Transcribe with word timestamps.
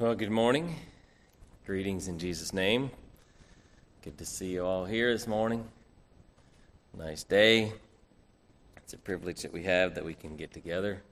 Well, 0.00 0.14
good 0.14 0.30
morning. 0.30 0.76
Greetings 1.66 2.06
in 2.06 2.20
Jesus' 2.20 2.52
name. 2.52 2.92
Good 4.04 4.16
to 4.18 4.24
see 4.24 4.52
you 4.52 4.64
all 4.64 4.84
here 4.84 5.12
this 5.12 5.26
morning. 5.26 5.66
Nice 6.96 7.24
day. 7.24 7.72
It's 8.76 8.92
a 8.92 8.96
privilege 8.96 9.42
that 9.42 9.52
we 9.52 9.64
have 9.64 9.96
that 9.96 10.04
we 10.04 10.14
can 10.14 10.36
get 10.36 10.52
together. 10.52 11.02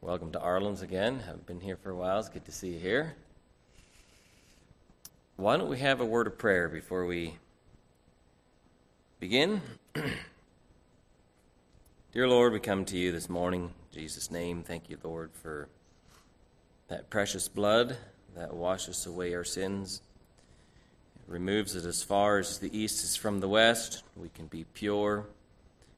Welcome 0.00 0.30
to 0.30 0.38
Arlen's 0.38 0.80
again. 0.80 1.18
Haven't 1.26 1.46
been 1.46 1.58
here 1.58 1.76
for 1.76 1.90
a 1.90 1.96
while. 1.96 2.20
It's 2.20 2.28
good 2.28 2.44
to 2.44 2.52
see 2.52 2.74
you 2.74 2.78
here. 2.78 3.16
Why 5.34 5.56
don't 5.56 5.68
we 5.68 5.80
have 5.80 6.00
a 6.00 6.06
word 6.06 6.28
of 6.28 6.38
prayer 6.38 6.68
before 6.68 7.06
we 7.06 7.34
begin? 9.18 9.60
Dear 12.12 12.28
Lord, 12.28 12.52
we 12.52 12.60
come 12.60 12.84
to 12.84 12.96
you 12.96 13.10
this 13.10 13.28
morning. 13.28 13.72
In 13.90 13.98
Jesus' 13.98 14.30
name, 14.30 14.62
thank 14.62 14.88
you, 14.88 14.98
Lord, 15.02 15.32
for 15.34 15.68
that 16.86 17.10
precious 17.10 17.48
blood 17.48 17.96
that 18.36 18.54
washes 18.54 19.06
away 19.06 19.34
our 19.34 19.44
sins. 19.44 20.00
It 21.16 21.32
removes 21.32 21.76
it 21.76 21.84
as 21.84 22.02
far 22.02 22.38
as 22.38 22.58
the 22.58 22.76
east 22.76 23.04
is 23.04 23.16
from 23.16 23.40
the 23.40 23.48
west. 23.48 24.02
We 24.16 24.28
can 24.28 24.46
be 24.46 24.64
pure. 24.74 25.26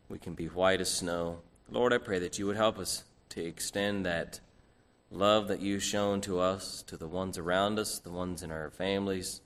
We 0.08 0.18
can 0.18 0.34
be 0.34 0.46
white 0.46 0.80
as 0.80 0.90
snow. 0.90 1.38
Lord, 1.70 1.92
I 1.92 1.98
pray 1.98 2.18
that 2.20 2.38
you 2.38 2.46
would 2.46 2.56
help 2.56 2.78
us 2.78 3.04
to 3.30 3.44
extend 3.44 4.06
that 4.06 4.40
love 5.10 5.48
that 5.48 5.60
you've 5.60 5.82
shown 5.82 6.20
to 6.22 6.40
us, 6.40 6.82
to 6.82 6.96
the 6.96 7.08
ones 7.08 7.38
around 7.38 7.78
us, 7.78 7.98
the 7.98 8.10
ones 8.10 8.42
in 8.42 8.50
our 8.50 8.70
families, 8.70 9.40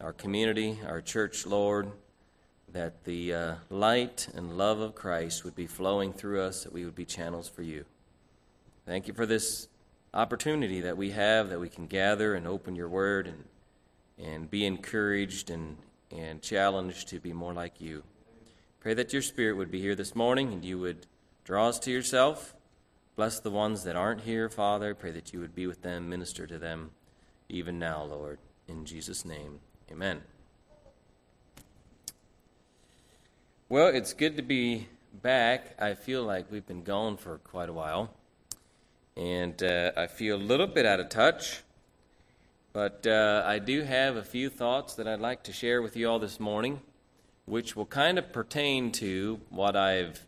our 0.00 0.12
community, 0.12 0.78
our 0.86 1.00
church, 1.00 1.46
Lord 1.46 1.90
that 2.74 3.04
the 3.04 3.32
uh, 3.32 3.54
light 3.70 4.28
and 4.34 4.58
love 4.58 4.80
of 4.80 4.96
Christ 4.96 5.44
would 5.44 5.54
be 5.54 5.66
flowing 5.66 6.12
through 6.12 6.42
us, 6.42 6.64
that 6.64 6.72
we 6.72 6.84
would 6.84 6.96
be 6.96 7.04
channels 7.04 7.48
for 7.48 7.62
you. 7.62 7.84
Thank 8.84 9.06
you 9.06 9.14
for 9.14 9.26
this 9.26 9.68
opportunity 10.14 10.80
that 10.80 10.96
we 10.96 11.10
have, 11.10 11.50
that 11.50 11.60
we 11.60 11.68
can 11.68 11.86
gather 11.86 12.34
and 12.34 12.46
open 12.46 12.76
your 12.76 12.88
word 12.88 13.26
and, 13.26 13.44
and 14.16 14.50
be 14.50 14.64
encouraged 14.64 15.50
and, 15.50 15.76
and 16.10 16.40
challenged 16.40 17.08
to 17.08 17.20
be 17.20 17.32
more 17.32 17.52
like 17.52 17.80
you. 17.80 18.02
Pray 18.80 18.94
that 18.94 19.12
your 19.12 19.22
spirit 19.22 19.56
would 19.56 19.70
be 19.70 19.80
here 19.80 19.94
this 19.94 20.14
morning 20.14 20.52
and 20.52 20.64
you 20.64 20.78
would 20.78 21.06
draw 21.44 21.68
us 21.68 21.78
to 21.80 21.90
yourself. 21.90 22.54
Bless 23.16 23.40
the 23.40 23.50
ones 23.50 23.84
that 23.84 23.96
aren't 23.96 24.22
here, 24.22 24.48
Father. 24.48 24.94
Pray 24.94 25.10
that 25.10 25.32
you 25.32 25.40
would 25.40 25.54
be 25.54 25.66
with 25.66 25.82
them, 25.82 26.08
minister 26.08 26.46
to 26.46 26.58
them, 26.58 26.90
even 27.48 27.78
now, 27.78 28.04
Lord. 28.04 28.38
In 28.68 28.84
Jesus' 28.84 29.24
name, 29.24 29.60
amen. 29.90 30.22
Well, 33.68 33.88
it's 33.88 34.12
good 34.12 34.36
to 34.36 34.42
be 34.42 34.88
back. 35.22 35.74
I 35.80 35.94
feel 35.94 36.22
like 36.22 36.50
we've 36.50 36.66
been 36.66 36.82
gone 36.82 37.16
for 37.16 37.38
quite 37.38 37.68
a 37.68 37.72
while, 37.72 38.10
and 39.16 39.62
uh, 39.62 39.92
I 39.96 40.06
feel 40.06 40.36
a 40.36 40.38
little 40.38 40.66
bit 40.66 40.86
out 40.86 41.00
of 41.00 41.08
touch. 41.08 41.62
But 42.72 43.06
uh, 43.06 43.44
I 43.46 43.60
do 43.60 43.82
have 43.82 44.16
a 44.16 44.24
few 44.24 44.48
thoughts 44.50 44.94
that 44.94 45.06
I'd 45.06 45.20
like 45.20 45.44
to 45.44 45.52
share 45.52 45.80
with 45.80 45.96
you 45.96 46.08
all 46.08 46.18
this 46.18 46.40
morning, 46.40 46.80
which 47.44 47.76
will 47.76 47.86
kind 47.86 48.18
of 48.18 48.32
pertain 48.32 48.90
to 48.92 49.40
what 49.50 49.76
I've 49.76 50.26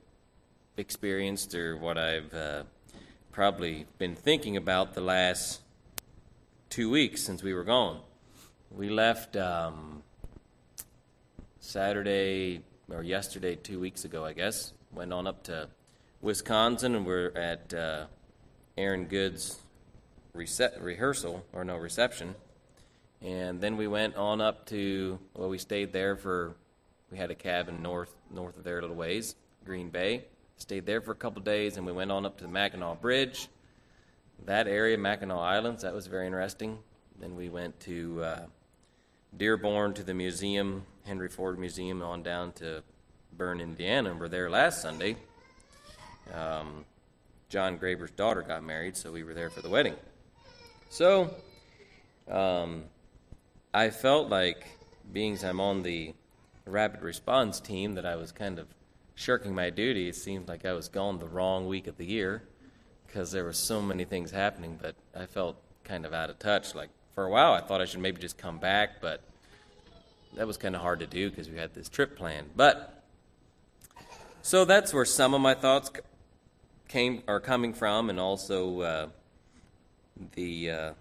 experienced 0.77 1.55
or 1.55 1.77
what 1.77 1.99
I've 1.99 2.33
uh, 2.33 2.63
probably 3.33 3.87
been 3.99 4.15
thinking 4.15 4.57
about 4.57 4.95
the 4.95 5.01
last 5.01 5.61
two 6.71 6.89
weeks 6.89 7.23
since 7.25 7.43
we 7.43 7.53
were 7.53 7.65
gone. 7.65 8.01
We 8.71 8.91
left 8.91 9.37
um, 9.37 10.03
Saturday 11.59 12.63
or 12.89 13.03
yesterday, 13.03 13.57
two 13.57 13.81
weeks 13.81 14.05
ago, 14.05 14.25
I 14.25 14.35
guess. 14.35 14.73
Went 14.93 15.13
on 15.13 15.27
up 15.27 15.43
to 15.45 15.69
Wisconsin, 16.21 16.95
and 16.95 17.05
we're 17.05 17.33
at 17.37 17.75
uh, 17.75 18.07
Aaron 18.77 19.07
Good's 19.07 19.59
rece- 20.35 20.83
rehearsal, 20.83 21.45
or 21.53 21.65
no, 21.65 21.77
reception. 21.77 22.35
And 23.23 23.61
then 23.61 23.77
we 23.77 23.87
went 23.87 24.17
on 24.17 24.41
up 24.41 24.67
to, 24.67 25.19
well, 25.35 25.49
we 25.49 25.59
stayed 25.59 25.93
there 25.93 26.17
for, 26.17 26.55
we 27.11 27.17
had 27.17 27.31
a 27.31 27.35
cabin 27.35 27.83
north 27.83 28.13
north 28.31 28.57
of 28.57 28.65
there 28.65 28.79
a 28.79 28.83
little 28.83 28.97
ways, 28.97 29.35
Green 29.65 29.89
Bay. 29.89 30.25
Stayed 30.59 30.87
there 30.87 31.01
for 31.01 31.13
a 31.13 31.17
couple 31.17 31.43
days, 31.43 31.77
and 31.77 31.87
we 31.87 31.93
went 31.93 32.11
on 32.11 32.27
up 32.27 32.39
to 32.39 32.45
the 32.45 32.51
Mackinac 32.51 33.01
Bridge. 33.01 33.49
That 34.45 34.67
area, 34.67 34.99
Mackinac 34.99 35.39
Islands, 35.39 35.83
that 35.83 35.95
was 35.95 36.07
very 36.07 36.27
interesting. 36.27 36.79
Then 37.19 37.37
we 37.37 37.49
went 37.49 37.79
to 37.81 38.23
uh, 38.23 38.43
Dearborn 39.37 39.95
to 39.95 40.03
the 40.03 40.15
museum, 40.15 40.85
Henry 41.05 41.29
Ford 41.29 41.59
Museum, 41.59 42.03
on 42.03 42.23
down 42.23 42.53
to 42.53 42.83
Berne, 43.33 43.61
Indiana. 43.61 44.11
And 44.11 44.21
we're 44.21 44.29
there 44.29 44.51
last 44.51 44.83
Sunday. 44.83 45.17
Um, 46.35 46.85
John 47.49 47.79
Graber's 47.79 48.11
daughter 48.11 48.43
got 48.43 48.65
married, 48.65 48.97
so 48.97 49.13
we 49.13 49.23
were 49.23 49.35
there 49.35 49.51
for 49.51 49.63
the 49.63 49.69
wedding. 49.69 49.95
So, 50.89 51.35
um, 52.29 52.85
I 53.73 53.91
felt 53.91 54.29
like, 54.29 54.67
being 55.13 55.39
I'm 55.45 55.61
on 55.61 55.83
the 55.83 56.15
rapid 56.65 57.03
response 57.03 57.61
team, 57.61 57.95
that 57.95 58.05
I 58.05 58.17
was 58.17 58.33
kind 58.33 58.59
of 58.59 58.67
shirking 59.15 59.55
my 59.55 59.71
duty. 59.71 60.09
It 60.09 60.17
seemed 60.17 60.49
like 60.49 60.65
I 60.65 60.73
was 60.73 60.89
gone 60.89 61.19
the 61.19 61.27
wrong 61.27 61.69
week 61.69 61.87
of 61.87 61.97
the 61.97 62.07
year 62.07 62.43
because 63.07 63.31
there 63.31 63.45
were 63.45 63.53
so 63.53 63.81
many 63.81 64.05
things 64.05 64.31
happening, 64.33 64.79
but 64.81 64.97
I 65.15 65.27
felt 65.27 65.57
kind 65.85 66.05
of 66.05 66.13
out 66.13 66.31
of 66.31 66.39
touch. 66.39 66.75
Like, 66.75 66.91
for 67.15 67.25
a 67.25 67.31
while, 67.31 67.53
I 67.53 67.61
thought 67.61 67.81
I 67.81 67.85
should 67.85 68.01
maybe 68.01 68.21
just 68.21 68.37
come 68.37 68.59
back, 68.59 69.01
but 69.01 69.23
that 70.35 70.47
was 70.47 70.57
kind 70.57 70.75
of 70.75 70.83
hard 70.83 70.99
to 71.01 71.07
do 71.07 71.31
because 71.31 71.49
we 71.49 71.57
had 71.57 71.75
this 71.75 71.89
trip 71.89 72.17
planned. 72.17 72.51
But 72.57 73.05
so 74.43 74.65
that's 74.65 74.93
where 74.93 75.05
some 75.05 75.33
of 75.33 75.41
my 75.41 75.55
thoughts 75.55 75.91
came 76.89 77.23
are 77.29 77.41
coming 77.41 77.73
from, 77.73 78.11
and 78.11 78.19
also 78.19 78.81
uh, 78.81 79.07
the 80.35 80.71
uh, 80.71 80.93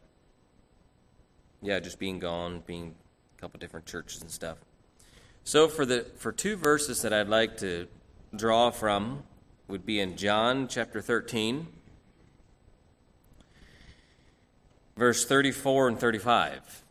yeah, 1.61 1.79
just 1.79 1.99
being 1.99 2.19
gone, 2.19 2.63
being 2.65 2.95
a 3.37 3.41
couple 3.41 3.59
different 3.59 3.85
churches 3.85 4.21
and 4.21 4.31
stuff. 4.31 4.57
So 5.43 5.67
for 5.67 5.85
the 5.85 6.05
for 6.17 6.31
two 6.31 6.55
verses 6.55 7.01
that 7.01 7.13
I'd 7.13 7.27
like 7.27 7.57
to 7.57 7.87
draw 8.35 8.71
from 8.71 9.23
would 9.67 9.85
be 9.85 9.99
in 9.99 10.15
John 10.17 10.67
chapter 10.67 11.01
13 11.01 11.67
verse 14.97 15.25
34 15.25 15.89
and 15.89 15.99
35. 15.99 16.83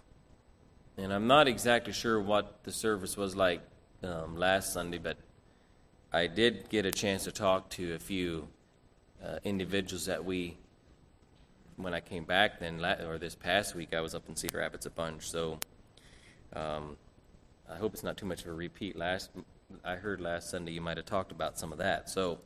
And 0.96 1.12
I'm 1.12 1.26
not 1.26 1.48
exactly 1.48 1.92
sure 1.92 2.20
what 2.20 2.62
the 2.64 2.72
service 2.72 3.16
was 3.16 3.34
like 3.34 3.60
um, 4.02 4.36
last 4.36 4.72
Sunday, 4.72 4.98
but 4.98 5.16
I 6.12 6.28
did 6.28 6.68
get 6.68 6.86
a 6.86 6.92
chance 6.92 7.24
to 7.24 7.32
talk 7.32 7.70
to 7.70 7.94
a 7.94 7.98
few 7.98 8.48
uh, 9.24 9.38
individuals 9.44 10.06
that 10.06 10.24
we, 10.24 10.56
when 11.76 11.94
I 11.94 12.00
came 12.00 12.24
back 12.24 12.60
then, 12.60 12.84
or 12.84 13.18
this 13.18 13.34
past 13.34 13.74
week, 13.74 13.94
I 13.94 14.00
was 14.00 14.14
up 14.14 14.28
in 14.28 14.36
Cedar 14.36 14.58
Rapids 14.58 14.86
a 14.86 14.90
bunch. 14.90 15.30
So 15.30 15.58
um, 16.54 16.96
I 17.70 17.76
hope 17.76 17.94
it's 17.94 18.02
not 18.02 18.16
too 18.16 18.26
much 18.26 18.42
of 18.42 18.48
a 18.48 18.52
repeat. 18.52 18.96
Last, 18.96 19.30
I 19.84 19.94
heard 19.96 20.20
last 20.20 20.50
Sunday 20.50 20.72
you 20.72 20.80
might 20.80 20.96
have 20.96 21.06
talked 21.06 21.32
about 21.32 21.58
some 21.58 21.72
of 21.72 21.78
that. 21.78 22.10
So 22.10 22.38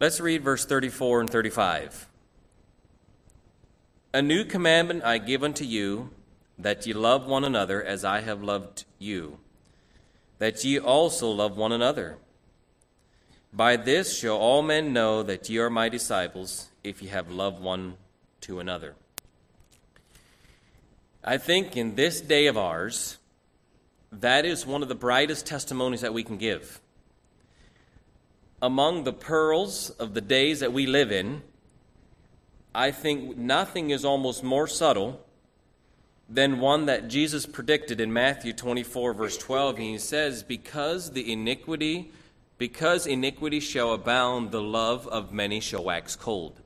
let's 0.00 0.20
read 0.20 0.42
verse 0.42 0.64
34 0.64 1.20
and 1.20 1.30
35. 1.30 2.08
A 4.12 4.22
new 4.22 4.44
commandment 4.44 5.04
I 5.04 5.18
give 5.18 5.44
unto 5.44 5.64
you, 5.64 6.10
that 6.58 6.86
ye 6.86 6.92
love 6.92 7.26
one 7.26 7.44
another 7.44 7.82
as 7.82 8.04
I 8.04 8.20
have 8.20 8.42
loved 8.42 8.84
you, 8.98 9.38
that 10.38 10.64
ye 10.64 10.78
also 10.78 11.30
love 11.30 11.56
one 11.56 11.72
another. 11.72 12.18
By 13.52 13.76
this 13.76 14.16
shall 14.16 14.36
all 14.36 14.62
men 14.62 14.92
know 14.92 15.22
that 15.22 15.48
ye 15.48 15.58
are 15.58 15.70
my 15.70 15.88
disciples, 15.88 16.68
if 16.84 17.02
ye 17.02 17.08
have 17.08 17.30
loved 17.30 17.60
one 17.60 17.96
to 18.42 18.60
another. 18.60 18.94
I 21.22 21.36
think 21.36 21.76
in 21.76 21.96
this 21.96 22.20
day 22.20 22.46
of 22.46 22.56
ours, 22.56 23.18
that 24.12 24.44
is 24.44 24.66
one 24.66 24.82
of 24.82 24.88
the 24.88 24.94
brightest 24.94 25.46
testimonies 25.46 26.00
that 26.00 26.14
we 26.14 26.24
can 26.24 26.38
give. 26.38 26.80
Among 28.62 29.04
the 29.04 29.12
pearls 29.12 29.90
of 29.90 30.14
the 30.14 30.20
days 30.20 30.60
that 30.60 30.72
we 30.72 30.86
live 30.86 31.12
in, 31.12 31.42
I 32.74 32.90
think 32.90 33.36
nothing 33.36 33.90
is 33.90 34.04
almost 34.04 34.44
more 34.44 34.66
subtle 34.66 35.24
than 36.28 36.60
one 36.60 36.86
that 36.86 37.08
Jesus 37.08 37.44
predicted 37.44 38.00
in 38.00 38.12
Matthew 38.12 38.52
24, 38.52 39.12
verse 39.14 39.36
12. 39.36 39.74
And 39.76 39.84
he 39.84 39.98
says, 39.98 40.42
Because 40.42 41.10
the 41.10 41.32
iniquity, 41.32 42.12
because 42.60 43.06
iniquity 43.06 43.58
shall 43.58 43.94
abound, 43.94 44.50
the 44.50 44.60
love 44.60 45.08
of 45.08 45.32
many 45.32 45.60
shall 45.60 45.82
wax 45.82 46.14
cold. 46.14 46.60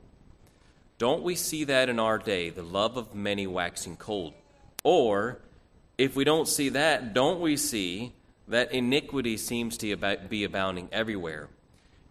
Don't 0.97 1.23
we 1.23 1.35
see 1.35 1.63
that 1.63 1.87
in 1.87 1.99
our 1.99 2.17
day, 2.17 2.49
the 2.49 2.61
love 2.61 2.97
of 2.97 3.15
many 3.15 3.47
waxing 3.47 3.95
cold? 3.95 4.33
Or, 4.83 5.39
if 5.97 6.13
we 6.13 6.25
don't 6.25 6.49
see 6.49 6.67
that, 6.67 7.13
don't 7.13 7.39
we 7.39 7.55
see 7.55 8.11
that 8.49 8.73
iniquity 8.73 9.37
seems 9.37 9.77
to 9.77 9.95
be 10.27 10.43
abounding 10.43 10.89
everywhere? 10.91 11.47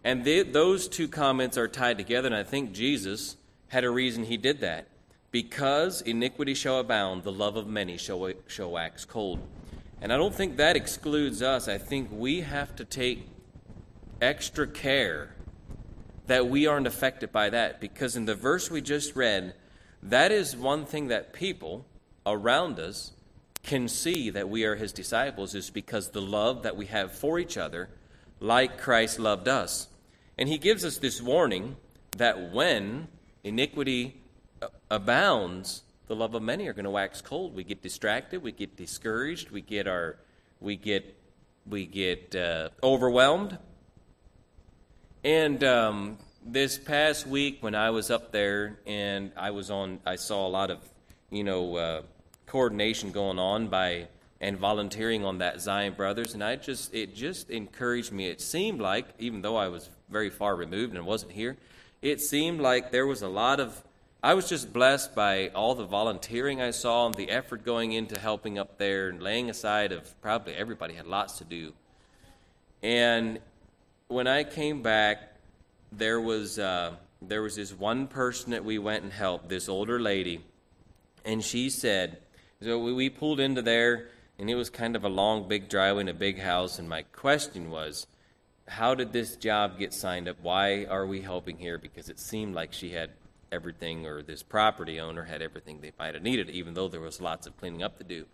And 0.03 0.25
those 0.25 0.87
two 0.87 1.07
comments 1.07 1.55
are 1.55 1.67
tied 1.67 1.99
together, 1.99 2.25
and 2.25 2.35
I 2.35 2.43
think 2.43 2.71
Jesus 2.73 3.37
had 3.67 3.83
a 3.83 3.89
reason 3.91 4.23
he 4.23 4.37
did 4.37 4.61
that. 4.61 4.87
Because 5.29 6.01
iniquity 6.01 6.55
shall 6.55 6.79
abound, 6.79 7.21
the 7.21 7.31
love 7.31 7.55
of 7.55 7.67
many 7.67 7.97
shall, 7.97 8.31
shall 8.47 8.71
wax 8.71 9.05
cold. 9.05 9.41
And 10.01 10.11
I 10.11 10.17
don't 10.17 10.33
think 10.33 10.57
that 10.57 10.75
excludes 10.75 11.43
us. 11.43 11.67
I 11.67 11.77
think 11.77 12.09
we 12.11 12.41
have 12.41 12.75
to 12.77 12.83
take 12.83 13.27
extra 14.25 14.67
care 14.67 15.35
that 16.27 16.47
we 16.47 16.65
aren't 16.65 16.87
affected 16.87 17.31
by 17.31 17.49
that. 17.51 17.79
Because 17.79 18.15
in 18.15 18.25
the 18.25 18.35
verse 18.35 18.69
we 18.71 18.81
just 18.81 19.15
read, 19.15 19.53
that 20.01 20.31
is 20.31 20.55
one 20.55 20.85
thing 20.85 21.07
that 21.07 21.31
people 21.31 21.85
around 22.25 22.79
us 22.79 23.11
can 23.63 23.87
see 23.87 24.29
that 24.31 24.49
we 24.49 24.63
are 24.63 24.75
his 24.75 24.91
disciples 24.91 25.55
is 25.55 25.69
because 25.69 26.09
the 26.09 26.21
love 26.21 26.63
that 26.63 26.75
we 26.75 26.87
have 26.87 27.11
for 27.11 27.39
each 27.39 27.57
other, 27.57 27.89
like 28.39 28.79
Christ 28.79 29.19
loved 29.19 29.47
us. 29.47 29.87
And 30.37 30.49
he 30.49 30.57
gives 30.57 30.83
us 30.83 30.97
this 30.97 31.21
warning 31.21 31.77
that 32.17 32.51
when 32.51 33.07
iniquity 33.43 34.21
abounds, 34.89 35.83
the 36.07 36.15
love 36.15 36.35
of 36.35 36.43
many 36.43 36.67
are 36.67 36.73
going 36.73 36.85
to 36.85 36.91
wax 36.91 37.21
cold. 37.21 37.55
We 37.55 37.63
get 37.63 37.81
distracted, 37.81 38.43
we 38.43 38.51
get 38.51 38.75
discouraged, 38.75 39.51
we 39.51 39.61
get 39.61 39.87
our 39.87 40.17
we 40.59 40.75
get 40.75 41.15
we 41.67 41.85
get 41.85 42.35
uh, 42.35 42.69
overwhelmed. 42.83 43.57
And 45.25 45.63
um, 45.63 46.19
this 46.45 46.77
past 46.77 47.25
week, 47.25 47.57
when 47.61 47.73
I 47.73 47.89
was 47.89 48.11
up 48.11 48.31
there 48.31 48.77
and 48.85 49.31
I 49.35 49.49
was 49.49 49.71
on, 49.71 49.99
I 50.05 50.17
saw 50.17 50.45
a 50.45 50.49
lot 50.49 50.69
of, 50.69 50.77
you 51.31 51.43
know, 51.43 51.75
uh, 51.75 52.01
coordination 52.45 53.11
going 53.11 53.39
on 53.39 53.67
by 53.67 54.07
and 54.39 54.59
volunteering 54.59 55.25
on 55.25 55.39
that 55.39 55.61
Zion 55.61 55.93
Brothers, 55.93 56.35
and 56.35 56.43
I 56.43 56.57
just 56.57 56.93
it 56.93 57.15
just 57.15 57.49
encouraged 57.49 58.11
me. 58.11 58.27
It 58.27 58.39
seemed 58.39 58.79
like, 58.79 59.07
even 59.17 59.41
though 59.41 59.55
I 59.55 59.67
was 59.67 59.89
very 60.11 60.29
far 60.29 60.55
removed 60.55 60.93
and 60.93 61.03
wasn't 61.07 61.31
here, 61.31 61.57
it 62.03 62.21
seemed 62.21 62.61
like 62.61 62.91
there 62.91 63.07
was 63.07 63.23
a 63.23 63.27
lot 63.27 63.59
of. 63.59 63.81
I 64.21 64.35
was 64.35 64.47
just 64.47 64.71
blessed 64.71 65.15
by 65.15 65.47
all 65.55 65.73
the 65.73 65.85
volunteering 65.85 66.61
I 66.61 66.69
saw 66.69 67.07
and 67.07 67.15
the 67.15 67.31
effort 67.31 67.65
going 67.65 67.93
into 67.93 68.19
helping 68.19 68.59
up 68.59 68.77
there 68.77 69.09
and 69.09 69.23
laying 69.23 69.49
aside 69.49 69.91
of 69.91 70.21
probably 70.21 70.53
everybody 70.53 70.93
had 70.93 71.07
lots 71.07 71.39
to 71.39 71.43
do. 71.43 71.73
And 72.83 73.39
when 74.07 74.27
I 74.27 74.43
came 74.43 74.81
back, 74.81 75.35
there 75.91 76.19
was 76.21 76.59
uh, 76.59 76.95
there 77.21 77.41
was 77.41 77.55
this 77.55 77.73
one 77.73 78.07
person 78.07 78.51
that 78.51 78.63
we 78.63 78.77
went 78.77 79.03
and 79.03 79.11
helped, 79.11 79.49
this 79.49 79.67
older 79.67 79.99
lady, 79.99 80.43
and 81.23 81.43
she 81.43 81.69
said, 81.69 82.19
so 82.61 82.79
we, 82.79 82.93
we 82.93 83.09
pulled 83.09 83.39
into 83.39 83.61
there, 83.61 84.09
and 84.37 84.49
it 84.49 84.55
was 84.55 84.69
kind 84.69 84.95
of 84.95 85.03
a 85.03 85.09
long, 85.09 85.47
big 85.47 85.69
driveway 85.69 86.01
in 86.01 86.07
a 86.09 86.13
big 86.13 86.39
house, 86.39 86.77
and 86.77 86.87
my 86.87 87.01
question 87.01 87.71
was, 87.71 88.05
how 88.67 88.93
did 88.95 89.11
this 89.11 89.35
job 89.35 89.79
get 89.79 89.93
signed 89.93 90.27
up? 90.27 90.37
Why 90.41 90.85
are 90.85 91.05
we 91.05 91.21
helping 91.21 91.57
here? 91.57 91.77
Because 91.77 92.09
it 92.09 92.19
seemed 92.19 92.53
like 92.53 92.73
she 92.73 92.91
had 92.91 93.11
everything, 93.51 94.05
or 94.05 94.21
this 94.21 94.43
property 94.43 94.99
owner 94.99 95.23
had 95.23 95.41
everything 95.41 95.81
they 95.81 95.93
might 95.97 96.13
have 96.13 96.23
needed, 96.23 96.49
even 96.49 96.73
though 96.73 96.87
there 96.87 97.01
was 97.01 97.21
lots 97.21 97.47
of 97.47 97.57
cleaning 97.57 97.81
up 97.81 97.97
to 97.97 98.03
do. 98.03 98.25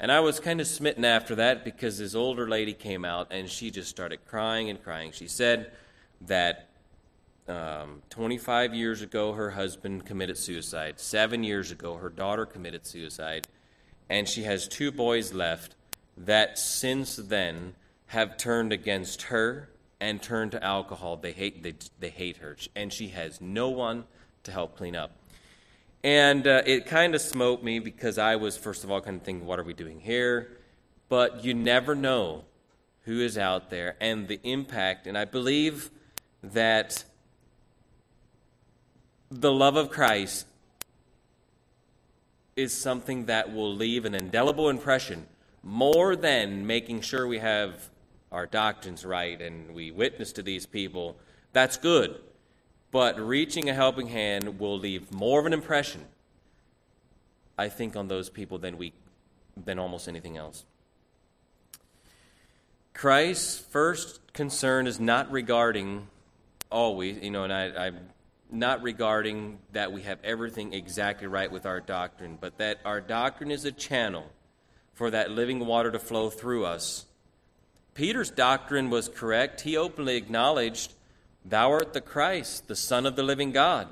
And 0.00 0.12
I 0.12 0.20
was 0.20 0.38
kind 0.38 0.60
of 0.60 0.66
smitten 0.66 1.04
after 1.04 1.34
that 1.36 1.64
because 1.64 1.98
this 1.98 2.14
older 2.14 2.48
lady 2.48 2.72
came 2.72 3.04
out 3.04 3.28
and 3.30 3.48
she 3.48 3.70
just 3.70 3.90
started 3.90 4.24
crying 4.26 4.70
and 4.70 4.82
crying. 4.82 5.10
She 5.10 5.26
said 5.26 5.72
that 6.22 6.68
um, 7.48 8.02
25 8.10 8.74
years 8.74 9.02
ago, 9.02 9.32
her 9.32 9.50
husband 9.50 10.04
committed 10.04 10.38
suicide. 10.38 11.00
Seven 11.00 11.42
years 11.42 11.72
ago, 11.72 11.96
her 11.96 12.10
daughter 12.10 12.46
committed 12.46 12.86
suicide. 12.86 13.48
And 14.08 14.28
she 14.28 14.44
has 14.44 14.68
two 14.68 14.92
boys 14.92 15.32
left 15.32 15.74
that 16.16 16.58
since 16.58 17.16
then 17.16 17.74
have 18.06 18.36
turned 18.36 18.72
against 18.72 19.22
her 19.22 19.68
and 20.00 20.22
turned 20.22 20.52
to 20.52 20.62
alcohol. 20.62 21.16
They 21.16 21.32
hate, 21.32 21.62
they, 21.62 21.74
they 21.98 22.10
hate 22.10 22.36
her. 22.38 22.56
And 22.76 22.92
she 22.92 23.08
has 23.08 23.40
no 23.40 23.68
one 23.68 24.04
to 24.44 24.52
help 24.52 24.76
clean 24.76 24.94
up. 24.94 25.10
And 26.04 26.46
uh, 26.46 26.62
it 26.64 26.86
kind 26.86 27.14
of 27.14 27.20
smote 27.20 27.62
me 27.62 27.80
because 27.80 28.18
I 28.18 28.36
was, 28.36 28.56
first 28.56 28.84
of 28.84 28.90
all, 28.90 29.00
kind 29.00 29.16
of 29.16 29.22
thinking, 29.22 29.46
what 29.46 29.58
are 29.58 29.64
we 29.64 29.74
doing 29.74 30.00
here? 30.00 30.58
But 31.08 31.44
you 31.44 31.54
never 31.54 31.94
know 31.94 32.44
who 33.02 33.20
is 33.20 33.36
out 33.36 33.70
there 33.70 33.96
and 34.00 34.28
the 34.28 34.38
impact. 34.44 35.06
And 35.06 35.18
I 35.18 35.24
believe 35.24 35.90
that 36.42 37.04
the 39.30 39.52
love 39.52 39.76
of 39.76 39.90
Christ 39.90 40.46
is 42.54 42.72
something 42.72 43.26
that 43.26 43.52
will 43.52 43.74
leave 43.74 44.04
an 44.04 44.14
indelible 44.14 44.68
impression 44.68 45.26
more 45.62 46.16
than 46.16 46.66
making 46.66 47.00
sure 47.00 47.26
we 47.26 47.38
have 47.38 47.88
our 48.30 48.46
doctrines 48.46 49.04
right 49.04 49.40
and 49.40 49.74
we 49.74 49.90
witness 49.90 50.32
to 50.32 50.42
these 50.42 50.66
people. 50.66 51.16
That's 51.52 51.76
good. 51.76 52.20
But 52.90 53.20
reaching 53.20 53.68
a 53.68 53.74
helping 53.74 54.08
hand 54.08 54.58
will 54.58 54.78
leave 54.78 55.12
more 55.12 55.40
of 55.40 55.46
an 55.46 55.52
impression, 55.52 56.06
I 57.58 57.68
think, 57.68 57.96
on 57.96 58.08
those 58.08 58.30
people 58.30 58.58
than 58.58 58.78
we 58.78 58.92
than 59.56 59.78
almost 59.78 60.08
anything 60.08 60.36
else. 60.36 60.64
Christ's 62.94 63.58
first 63.58 64.32
concern 64.32 64.86
is 64.86 64.98
not 64.98 65.30
regarding 65.30 66.08
always, 66.70 67.18
you 67.22 67.30
know, 67.30 67.44
and 67.44 67.52
I, 67.52 67.86
I'm 67.86 67.98
not 68.50 68.82
regarding 68.82 69.58
that 69.72 69.92
we 69.92 70.02
have 70.02 70.18
everything 70.24 70.72
exactly 70.72 71.26
right 71.26 71.50
with 71.50 71.66
our 71.66 71.80
doctrine, 71.80 72.38
but 72.40 72.58
that 72.58 72.78
our 72.84 73.00
doctrine 73.00 73.50
is 73.50 73.64
a 73.64 73.72
channel 73.72 74.30
for 74.94 75.10
that 75.10 75.30
living 75.30 75.64
water 75.66 75.90
to 75.90 75.98
flow 75.98 76.30
through 76.30 76.64
us. 76.64 77.04
Peter's 77.94 78.30
doctrine 78.30 78.90
was 78.90 79.08
correct. 79.08 79.60
He 79.60 79.76
openly 79.76 80.16
acknowledged, 80.16 80.94
Thou 81.48 81.70
art 81.72 81.92
the 81.92 82.00
Christ, 82.00 82.68
the 82.68 82.76
Son 82.76 83.06
of 83.06 83.16
the 83.16 83.22
living 83.22 83.52
God. 83.52 83.88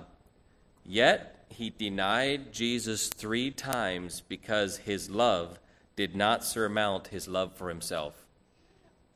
Yet 0.84 1.46
he 1.48 1.70
denied 1.70 2.52
Jesus 2.52 3.08
three 3.08 3.50
times 3.50 4.20
because 4.20 4.78
his 4.78 5.08
love 5.08 5.58
did 5.94 6.14
not 6.14 6.44
surmount 6.44 7.08
his 7.08 7.26
love 7.26 7.54
for 7.54 7.68
himself. 7.70 8.26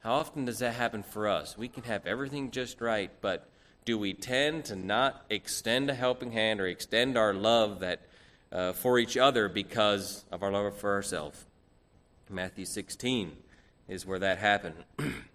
How 0.00 0.14
often 0.14 0.46
does 0.46 0.60
that 0.60 0.74
happen 0.74 1.02
for 1.02 1.28
us? 1.28 1.58
We 1.58 1.68
can 1.68 1.82
have 1.82 2.06
everything 2.06 2.50
just 2.50 2.80
right, 2.80 3.10
but 3.20 3.46
do 3.84 3.98
we 3.98 4.14
tend 4.14 4.64
to 4.66 4.76
not 4.76 5.24
extend 5.28 5.90
a 5.90 5.94
helping 5.94 6.32
hand 6.32 6.60
or 6.60 6.66
extend 6.66 7.18
our 7.18 7.34
love 7.34 7.80
that 7.80 8.00
uh, 8.52 8.72
for 8.72 8.98
each 8.98 9.16
other 9.16 9.48
because 9.48 10.24
of 10.32 10.42
our 10.42 10.50
love 10.50 10.76
for 10.76 10.92
ourselves. 10.92 11.44
Matthew 12.28 12.64
16 12.64 13.36
is 13.88 14.06
where 14.06 14.18
that 14.18 14.38
happened. 14.38 14.76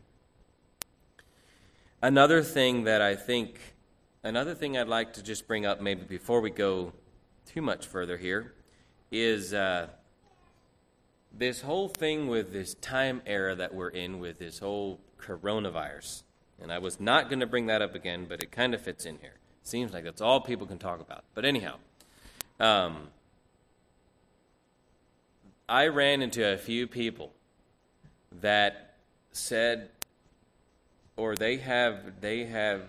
another 2.06 2.44
thing 2.44 2.84
that 2.84 3.02
I 3.02 3.16
think, 3.16 3.60
another 4.24 4.54
thing 4.54 4.78
I'd 4.78 4.88
like 4.88 5.14
to 5.14 5.24
just 5.24 5.48
bring 5.48 5.66
up 5.66 5.82
maybe 5.82 6.04
before 6.04 6.40
we 6.40 6.52
go 6.52 6.94
too 7.48 7.64
much 7.64 7.88
further 7.88 8.18
here 8.18 8.54
is 9.12 9.56
uh, 9.56 9.88
this 11.36 11.62
whole 11.62 11.90
thing 11.90 12.28
with 12.28 12.54
this 12.54 12.76
time 12.76 13.24
era 13.26 13.56
that 13.56 13.74
we're 13.74 13.90
in 13.90 14.20
with 14.20 14.38
this 14.38 14.60
whole 14.60 15.00
coronavirus. 15.20 16.22
And 16.62 16.72
I 16.72 16.78
was 16.78 17.00
not 17.00 17.28
going 17.28 17.40
to 17.40 17.48
bring 17.48 17.66
that 17.68 17.82
up 17.82 17.96
again, 17.96 18.28
but 18.30 18.44
it 18.44 18.52
kind 18.52 18.76
of 18.76 18.82
fits 18.82 19.06
in 19.06 19.18
here. 19.18 19.40
Seems 19.64 19.92
like 19.92 20.04
that's 20.04 20.22
all 20.22 20.42
people 20.42 20.68
can 20.68 20.78
talk 20.78 21.02
about. 21.02 21.24
But 21.34 21.44
anyhow, 21.44 21.78
um, 22.60 23.08
I 25.68 25.88
ran 25.88 26.22
into 26.22 26.54
a 26.54 26.58
few 26.58 26.86
people 26.86 27.34
that 28.42 28.98
said, 29.32 29.90
or 31.18 31.36
they 31.36 31.58
have, 31.58 32.22
they 32.22 32.46
have, 32.46 32.82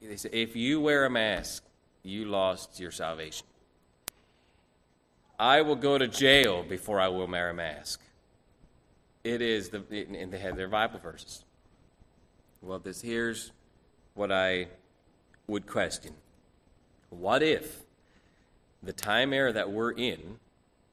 they 0.00 0.16
say, 0.16 0.30
if 0.32 0.56
you 0.56 0.80
wear 0.80 1.04
a 1.04 1.10
mask, 1.10 1.64
you 2.02 2.24
lost 2.24 2.80
your 2.80 2.90
salvation. 2.90 3.46
I 5.38 5.62
will 5.62 5.76
go 5.76 5.98
to 5.98 6.06
jail 6.06 6.62
before 6.62 7.00
I 7.00 7.08
will 7.08 7.26
wear 7.26 7.50
a 7.50 7.54
mask. 7.54 8.00
It 9.24 9.42
is 9.42 9.70
the, 9.70 9.82
and 9.90 10.32
they 10.32 10.38
have 10.38 10.56
their 10.56 10.68
Bible 10.68 10.98
verses. 10.98 11.44
Well, 12.62 12.78
this 12.78 13.00
here's 13.00 13.52
what 14.14 14.30
I 14.30 14.68
would 15.46 15.66
question. 15.66 16.12
What 17.08 17.42
if 17.42 17.82
the 18.82 18.92
time 18.92 19.32
era 19.32 19.52
that 19.52 19.70
we're 19.70 19.92
in 19.92 20.38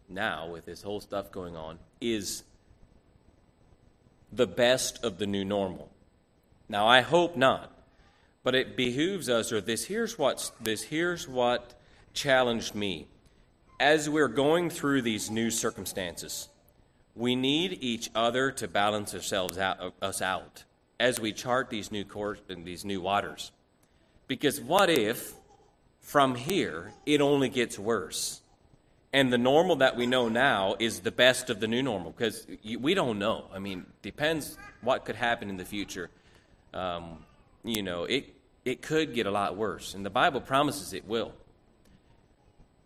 now 0.10 0.48
with 0.48 0.66
this 0.66 0.82
whole 0.82 1.02
stuff 1.02 1.32
going 1.32 1.56
on 1.56 1.80
is 2.02 2.44
the 4.32 4.48
best 4.48 5.04
of 5.04 5.18
the 5.18 5.28
new 5.28 5.46
normal? 5.46 5.90
Now, 6.70 6.88
I 6.88 7.02
hope 7.02 7.36
not. 7.36 7.74
But 8.44 8.56
it 8.56 8.78
behooves 8.78 9.28
us, 9.28 9.52
or 9.52 9.60
this 9.60 9.86
here's 9.86 10.18
what 10.18 10.52
this 10.62 10.84
here's 10.84 11.28
what 11.28 11.74
challenged 12.14 12.76
me. 12.76 13.08
As 13.78 14.10
we're 14.10 14.30
going 14.30 14.70
through 14.70 15.02
these 15.02 15.30
new 15.30 15.52
circumstances, 15.52 16.48
we 17.14 17.36
need 17.36 17.78
each 17.82 18.10
other 18.16 18.52
to 18.52 18.68
balance 18.68 19.14
ourselves 19.14 19.58
out, 19.58 19.94
us 20.02 20.22
out 20.22 20.64
as 21.00 21.20
we 21.20 21.34
chart 21.34 21.70
these 21.70 21.92
new 21.92 22.06
course 22.06 22.40
and 22.48 22.66
these 22.66 22.86
new 22.86 23.02
waters. 23.02 23.52
Because 24.28 24.62
what 24.62 24.90
if 24.90 25.34
from 26.00 26.36
here 26.36 26.94
it 27.06 27.22
only 27.22 27.50
gets 27.50 27.78
worse? 27.78 28.42
And 29.18 29.34
the 29.34 29.40
normal 29.40 29.78
that 29.78 29.96
we 29.96 30.06
know 30.06 30.30
now 30.30 30.76
is 30.78 31.00
the 31.00 31.12
best 31.12 31.50
of 31.50 31.60
the 31.60 31.68
new 31.68 31.82
normal 31.82 32.12
because 32.12 32.46
we 32.80 32.94
don't 32.94 33.18
know. 33.18 33.46
I 33.52 33.60
mean, 33.60 33.88
depends 34.04 34.58
what 34.82 35.06
could 35.06 35.16
happen 35.16 35.50
in 35.50 35.58
the 35.58 35.66
future. 35.66 36.12
Um, 36.72 37.26
you 37.64 37.82
know, 37.82 38.04
it 38.04 38.26
it 38.64 38.84
could 38.84 39.16
get 39.16 39.26
a 39.26 39.32
lot 39.32 39.58
worse, 39.58 39.96
and 39.96 40.06
the 40.06 40.12
Bible 40.12 40.42
promises 40.42 40.94
it 40.94 41.08
will. 41.08 41.34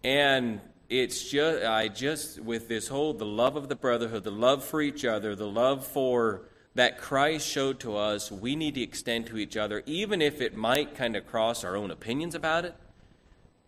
And 0.06 0.62
it's 0.90 1.30
just 1.30 1.66
I 1.66 1.90
just 1.90 2.40
with 2.40 2.70
this 2.70 2.88
whole 2.88 3.14
the 3.14 3.26
love 3.26 3.58
of 3.58 3.68
the 3.68 3.76
brotherhood, 3.76 4.24
the 4.24 4.32
love 4.32 4.64
for 4.64 4.82
each 4.82 5.04
other, 5.04 5.36
the 5.36 5.50
love 5.50 5.86
for 5.86 6.44
that 6.76 6.98
Christ 6.98 7.46
showed 7.48 7.80
to 7.82 7.98
us 7.98 8.32
we 8.32 8.56
need 8.56 8.76
to 8.76 8.82
extend 8.82 9.28
to 9.28 9.38
each 9.38 9.58
other, 9.58 9.84
even 9.86 10.22
if 10.22 10.40
it 10.40 10.56
might 10.56 10.96
kind 10.96 11.18
of 11.18 11.28
cross 11.28 11.66
our 11.66 11.76
own 11.76 11.92
opinions 11.92 12.36
about 12.36 12.64
it. 12.66 12.76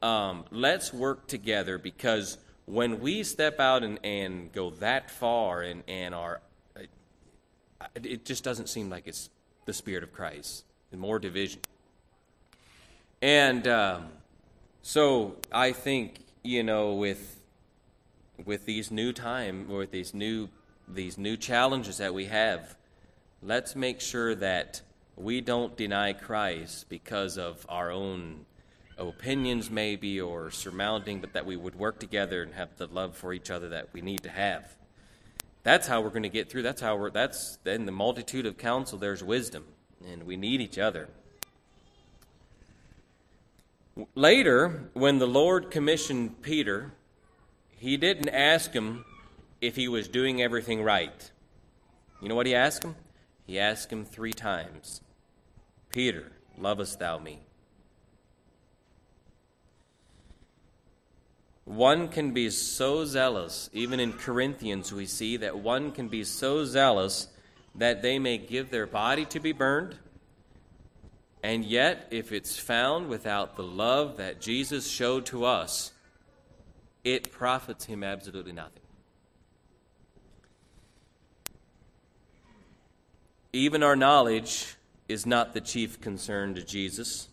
um, 0.04 0.46
let's 0.52 0.94
work 0.94 1.28
together 1.28 1.78
because 1.78 2.38
when 2.66 3.00
we 3.00 3.24
step 3.24 3.60
out 3.60 3.84
and, 3.84 4.00
and 4.04 4.52
go 4.52 4.70
that 4.72 5.12
far 5.12 5.62
and, 5.62 5.84
and 5.88 6.16
are, 6.16 6.42
it 7.96 8.26
just 8.26 8.44
doesn't 8.44 8.70
seem 8.70 8.90
like 8.90 9.08
it's 9.08 9.30
the 9.66 9.74
Spirit 9.74 10.04
of 10.04 10.14
Christ 10.14 10.64
and 10.92 11.00
more 11.00 11.20
division. 11.20 11.62
And 13.22 13.68
um, 13.68 14.08
so 14.82 15.38
I 15.52 15.72
think, 15.72 16.20
you 16.44 16.64
know, 16.64 16.94
with 16.94 17.40
with 18.46 18.66
these 18.66 18.92
new 18.92 19.14
time, 19.14 19.70
with 19.70 19.92
these 19.92 20.14
new 20.14 20.50
these 20.88 21.18
new 21.18 21.38
challenges 21.38 21.98
that 21.98 22.14
we 22.14 22.26
have, 22.26 22.76
let's 23.42 23.76
make 23.76 24.02
sure 24.02 24.36
that 24.36 24.82
we 25.16 25.40
don't 25.40 25.78
deny 25.78 26.14
Christ 26.14 26.90
because 26.90 27.38
of 27.38 27.66
our 27.70 27.92
own 27.92 28.46
opinions, 28.98 29.70
maybe, 29.70 30.20
or 30.20 30.52
surmounting, 30.52 31.22
but 31.22 31.34
that 31.34 31.46
we 31.46 31.56
would 31.56 31.76
work 31.76 32.00
together 32.00 32.44
and 32.44 32.54
have 32.54 32.78
the 32.78 32.88
love 32.88 33.16
for 33.16 33.34
each 33.34 33.50
other 33.50 33.70
that 33.70 33.90
we 33.94 34.02
need 34.02 34.24
to 34.24 34.30
have. 34.30 34.76
That's 35.64 35.88
how 35.88 36.02
we're 36.02 36.10
going 36.10 36.24
to 36.24 36.30
get 36.30 36.50
through. 36.50 36.64
That's 36.64 36.82
how 36.82 36.98
we're, 36.98 37.10
that's, 37.10 37.58
in 37.66 37.86
the 37.86 37.92
multitude 37.92 38.46
of 38.46 38.58
counsel, 38.58 38.98
there's 38.98 39.24
wisdom, 39.24 39.66
and 40.06 40.24
we 40.24 40.36
need 40.36 40.62
each 40.62 40.78
other. 40.78 41.10
Later, 44.16 44.90
when 44.94 45.20
the 45.20 45.28
Lord 45.28 45.72
commissioned 45.72 46.42
Peter, 46.42 46.94
he 47.78 47.96
didn't 47.96 48.30
ask 48.30 48.74
him 48.74 49.06
if 49.62 49.76
he 49.76 49.88
was 49.88 50.08
doing 50.08 50.42
everything 50.42 50.84
right. 50.84 51.32
You 52.22 52.28
know 52.28 52.36
what 52.36 52.48
he 52.48 52.56
asked 52.56 52.84
him? 52.84 52.96
He 53.46 53.60
asked 53.60 53.92
him 53.92 54.06
three 54.06 54.34
times 54.34 55.02
Peter, 55.90 56.32
lovest 56.58 57.00
thou 57.00 57.20
me? 57.20 57.40
One 61.66 62.10
can 62.10 62.32
be 62.32 62.50
so 62.50 63.06
zealous, 63.06 63.70
even 63.72 64.00
in 64.00 64.14
Corinthians, 64.14 64.92
we 64.92 65.06
see 65.06 65.38
that 65.38 65.60
one 65.60 65.92
can 65.92 66.10
be 66.10 66.24
so 66.24 66.66
zealous 66.66 67.28
that 67.76 68.02
they 68.02 68.20
may 68.20 68.38
give 68.38 68.70
their 68.70 68.86
body 68.86 69.26
to 69.26 69.40
be 69.40 69.54
burned. 69.54 69.98
And 71.42 71.64
yet, 71.66 72.08
if 72.12 72.32
it's 72.32 72.58
found 72.58 73.08
without 73.08 73.56
the 73.56 73.64
love 73.64 74.18
that 74.18 74.42
Jesus 74.42 74.90
showed 74.90 75.26
to 75.28 75.46
us, 75.46 75.92
it 77.04 77.32
profits 77.32 77.86
him 77.86 78.04
absolutely 78.04 78.54
nothing. 78.54 78.82
Even 83.52 83.84
our 83.84 83.96
knowledge 83.96 84.76
is 85.08 85.26
not 85.26 85.54
the 85.54 85.62
chief 85.62 86.02
concern 86.02 86.56
to 86.56 86.64
Jesus, 86.64 87.28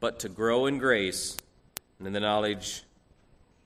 but 0.00 0.18
to 0.20 0.28
grow 0.28 0.66
in 0.66 0.78
grace 0.78 1.36
and 1.98 2.06
in 2.06 2.12
the 2.12 2.20
knowledge 2.20 2.82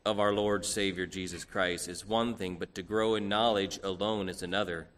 of 0.08 0.18
our 0.18 0.32
Lord 0.32 0.64
Savior 0.64 1.06
Jesus 1.06 1.44
Christ 1.44 1.86
is 1.86 2.06
one 2.06 2.34
thing, 2.34 2.56
but 2.56 2.74
to 2.74 2.82
grow 2.82 3.14
in 3.14 3.28
knowledge 3.28 3.78
alone 3.82 4.30
is 4.30 4.42
another. 4.42 4.88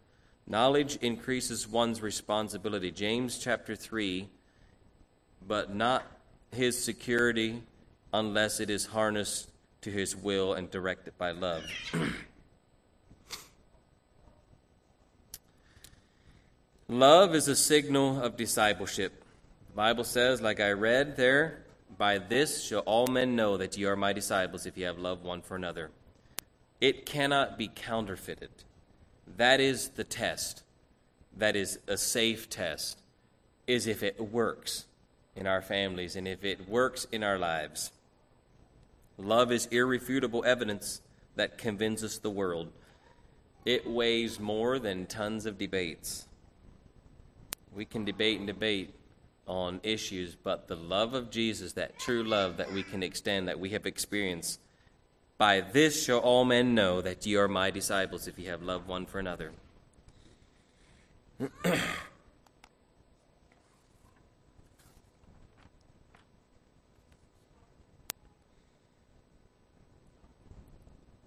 Knowledge 0.47 0.97
increases 1.03 1.67
one's 1.67 2.01
responsibility. 2.01 2.93
James 2.93 3.37
chapter 3.39 3.75
3, 3.75 4.29
but 5.47 5.75
not 5.75 6.07
his 6.53 6.83
security 6.83 7.61
unless 8.13 8.61
it 8.61 8.71
is 8.71 8.87
harnessed 8.87 9.51
to 9.81 9.91
his 9.91 10.15
will 10.15 10.55
and 10.55 10.71
directed 10.71 11.19
by 11.19 11.33
love. 11.33 11.65
love 16.89 17.35
is 17.35 17.49
a 17.49 17.57
signal 17.57 18.23
of 18.23 18.37
discipleship. 18.37 19.25
The 19.71 19.77
Bible 19.77 20.05
says, 20.05 20.41
like 20.41 20.61
I 20.61 20.71
read 20.71 21.17
there, 21.17 21.65
by 22.01 22.17
this 22.17 22.65
shall 22.65 22.81
all 22.81 23.07
men 23.07 23.37
know 23.37 23.59
that 23.59 23.77
ye 23.77 23.85
are 23.85 23.95
my 23.95 24.15
disciples 24.15 24.65
if 24.65 24.75
ye 24.75 24.85
have 24.85 24.99
love 24.99 25.23
one 25.23 25.43
for 25.43 25.55
another. 25.55 25.91
It 26.81 27.05
cannot 27.05 27.59
be 27.59 27.69
counterfeited. 27.69 28.49
That 29.37 29.61
is 29.61 29.91
the 29.91 30.03
test. 30.03 30.63
That 31.37 31.57
is 31.57 31.79
a 31.87 31.99
safe 31.99 32.49
test, 32.49 33.03
is 33.67 33.87
if 33.87 34.03
it 34.03 34.19
works 34.19 34.87
in 35.37 35.47
our 35.47 35.61
families 35.61 36.17
and 36.17 36.27
if 36.27 36.43
it 36.43 36.67
works 36.67 37.07
in 37.13 37.23
our 37.23 37.39
lives. 37.39 37.93
Love 39.19 39.53
is 39.53 39.67
irrefutable 39.67 40.43
evidence 40.47 41.03
that 41.37 41.59
convinces 41.59 42.21
the 42.21 42.31
world. 42.31 42.73
It 43.67 43.87
weighs 43.87 44.41
more 44.41 44.79
than 44.79 45.05
tons 45.05 45.45
of 45.45 45.59
debates. 45.59 46.27
We 47.77 47.85
can 47.85 48.07
debate 48.07 48.39
and 48.39 48.47
debate, 48.47 48.95
on 49.51 49.81
issues, 49.83 50.37
but 50.37 50.69
the 50.69 50.77
love 50.77 51.13
of 51.13 51.29
Jesus, 51.31 51.73
that 51.73 51.99
true 51.99 52.23
love 52.23 52.57
that 52.59 52.73
we 52.73 52.85
can 52.85 53.03
extend, 53.03 53.49
that 53.49 53.59
we 53.59 53.71
have 53.71 53.85
experienced, 53.85 54.61
by 55.39 55.61
this 55.61 56.05
shall 56.05 56.21
all 56.21 56.45
men 56.45 56.73
know 56.75 57.01
that 57.01 57.27
ye 57.27 57.35
are 57.35 57.49
my 57.49 57.71
disciples 57.71 58.29
if 58.29 58.39
ye 58.39 58.45
have 58.47 58.63
love 58.63 58.87
one 58.87 59.07
for 59.07 59.19
another. 59.19 59.51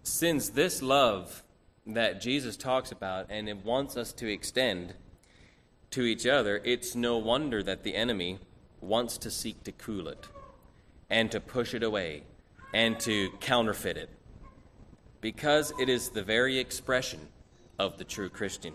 Since 0.03 0.49
this 0.49 0.81
love 0.81 1.43
that 1.85 2.21
Jesus 2.21 2.55
talks 2.55 2.91
about 2.93 3.25
and 3.29 3.49
it 3.49 3.65
wants 3.65 3.97
us 3.97 4.13
to 4.13 4.31
extend 4.31 4.93
to 5.93 6.03
each 6.03 6.25
other, 6.25 6.59
it's 6.63 6.95
no 6.95 7.17
wonder 7.17 7.61
that 7.63 7.83
the 7.83 7.95
enemy 7.95 8.39
wants 8.81 9.17
to 9.19 9.31
seek 9.31 9.63
to 9.63 9.71
cool 9.71 10.07
it 10.07 10.27
and 11.09 11.31
to 11.31 11.39
push 11.39 11.73
it 11.73 11.83
away 11.83 12.23
and 12.73 12.99
to 12.99 13.29
counterfeit 13.39 13.97
it 13.97 14.09
because 15.21 15.71
it 15.79 15.89
is 15.89 16.09
the 16.09 16.23
very 16.23 16.57
expression 16.57 17.19
of 17.77 17.97
the 17.97 18.03
true 18.03 18.27
Christian. 18.27 18.73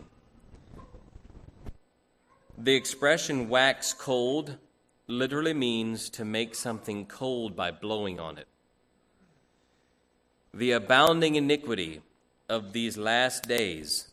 The 2.56 2.74
expression 2.74 3.48
wax 3.48 3.92
cold 3.92 4.56
literally 5.08 5.54
means 5.54 6.08
to 6.10 6.24
make 6.24 6.54
something 6.54 7.04
cold 7.06 7.56
by 7.56 7.70
blowing 7.72 8.20
on 8.20 8.38
it. 8.38 8.46
The 10.54 10.70
abounding 10.72 11.34
iniquity 11.34 12.00
of 12.48 12.72
these 12.72 12.96
last 12.96 13.48
days 13.48 14.08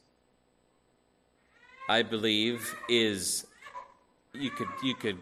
I 1.87 2.01
believe, 2.01 2.75
is 2.89 3.45
you 4.33 4.49
could 4.49 4.67
you 4.83 4.95
could 4.95 5.19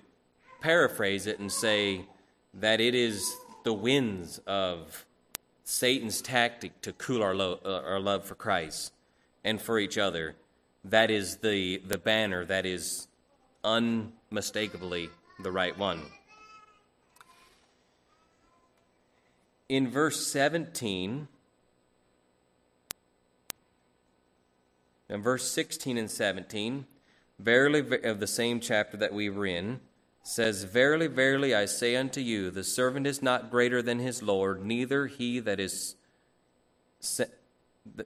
paraphrase 0.62 1.28
it 1.28 1.40
and 1.40 1.52
say 1.52 2.06
that 2.54 2.80
it 2.80 2.96
is 2.96 3.36
the 3.64 3.74
winds 3.74 4.40
of 4.48 5.06
Satan's 5.64 6.22
tactic 6.22 6.82
to 6.82 6.94
cool 6.94 7.24
our, 7.24 7.36
lo- 7.36 7.60
uh, 7.66 7.82
our 7.86 8.00
love 8.00 8.26
for 8.26 8.36
Christ 8.36 8.94
and 9.44 9.62
for 9.62 9.80
each 9.80 9.98
other. 9.98 10.36
That 10.86 11.10
is 11.10 11.38
the, 11.38 11.78
the 11.86 11.98
banner 11.98 12.46
that 12.46 12.66
is 12.66 13.08
unmistakably 13.64 15.10
the 15.42 15.52
right 15.52 15.78
one. 15.78 16.02
In 19.70 19.90
verse 19.90 20.28
17, 20.28 21.28
In 25.10 25.22
verse 25.22 25.50
16 25.52 25.98
and 25.98 26.10
17, 26.10 26.86
verily 27.40 28.04
of 28.04 28.20
the 28.20 28.28
same 28.28 28.60
chapter 28.60 28.98
that 28.98 29.14
we 29.14 29.30
were 29.30 29.46
in, 29.46 29.82
says, 30.24 30.64
Verily, 30.64 31.08
verily, 31.08 31.54
I 31.54 31.66
say 31.66 31.96
unto 31.96 32.22
you, 32.22 32.50
the 32.50 32.64
servant 32.64 33.06
is 33.06 33.22
not 33.22 33.52
greater 33.52 33.82
than 33.82 34.00
his 34.00 34.24
Lord, 34.24 34.66
neither 34.66 35.08
he 35.08 35.40
that 35.40 35.60
is 35.60 35.96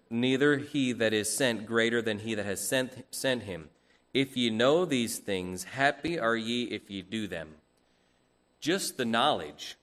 neither 0.09 0.57
he 0.57 0.91
that 0.91 1.13
is 1.13 1.35
sent 1.35 1.67
greater 1.67 2.01
than 2.01 2.19
he 2.19 2.33
that 2.33 2.45
has 2.45 2.67
sent, 2.67 3.05
sent 3.11 3.43
him. 3.43 3.69
If 4.11 4.35
ye 4.35 4.49
know 4.49 4.85
these 4.85 5.19
things, 5.19 5.65
happy 5.65 6.17
are 6.17 6.35
ye 6.35 6.63
if 6.63 6.89
ye 6.89 7.03
do 7.03 7.27
them. 7.27 7.55
Just 8.59 8.97
the 8.97 9.05
knowledge 9.05 9.77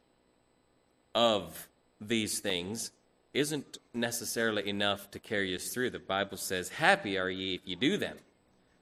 of 1.15 1.69
these 2.01 2.41
things 2.41 2.91
isn't 3.35 3.79
necessarily 3.93 4.69
enough 4.69 5.11
to 5.11 5.19
carry 5.19 5.55
us 5.55 5.69
through. 5.69 5.91
The 5.91 5.99
Bible 5.99 6.37
says, 6.37 6.69
Happy 6.69 7.19
are 7.19 7.29
ye 7.29 7.57
if 7.57 7.63
you 7.65 7.77
do 7.77 7.97
them. 7.97 8.17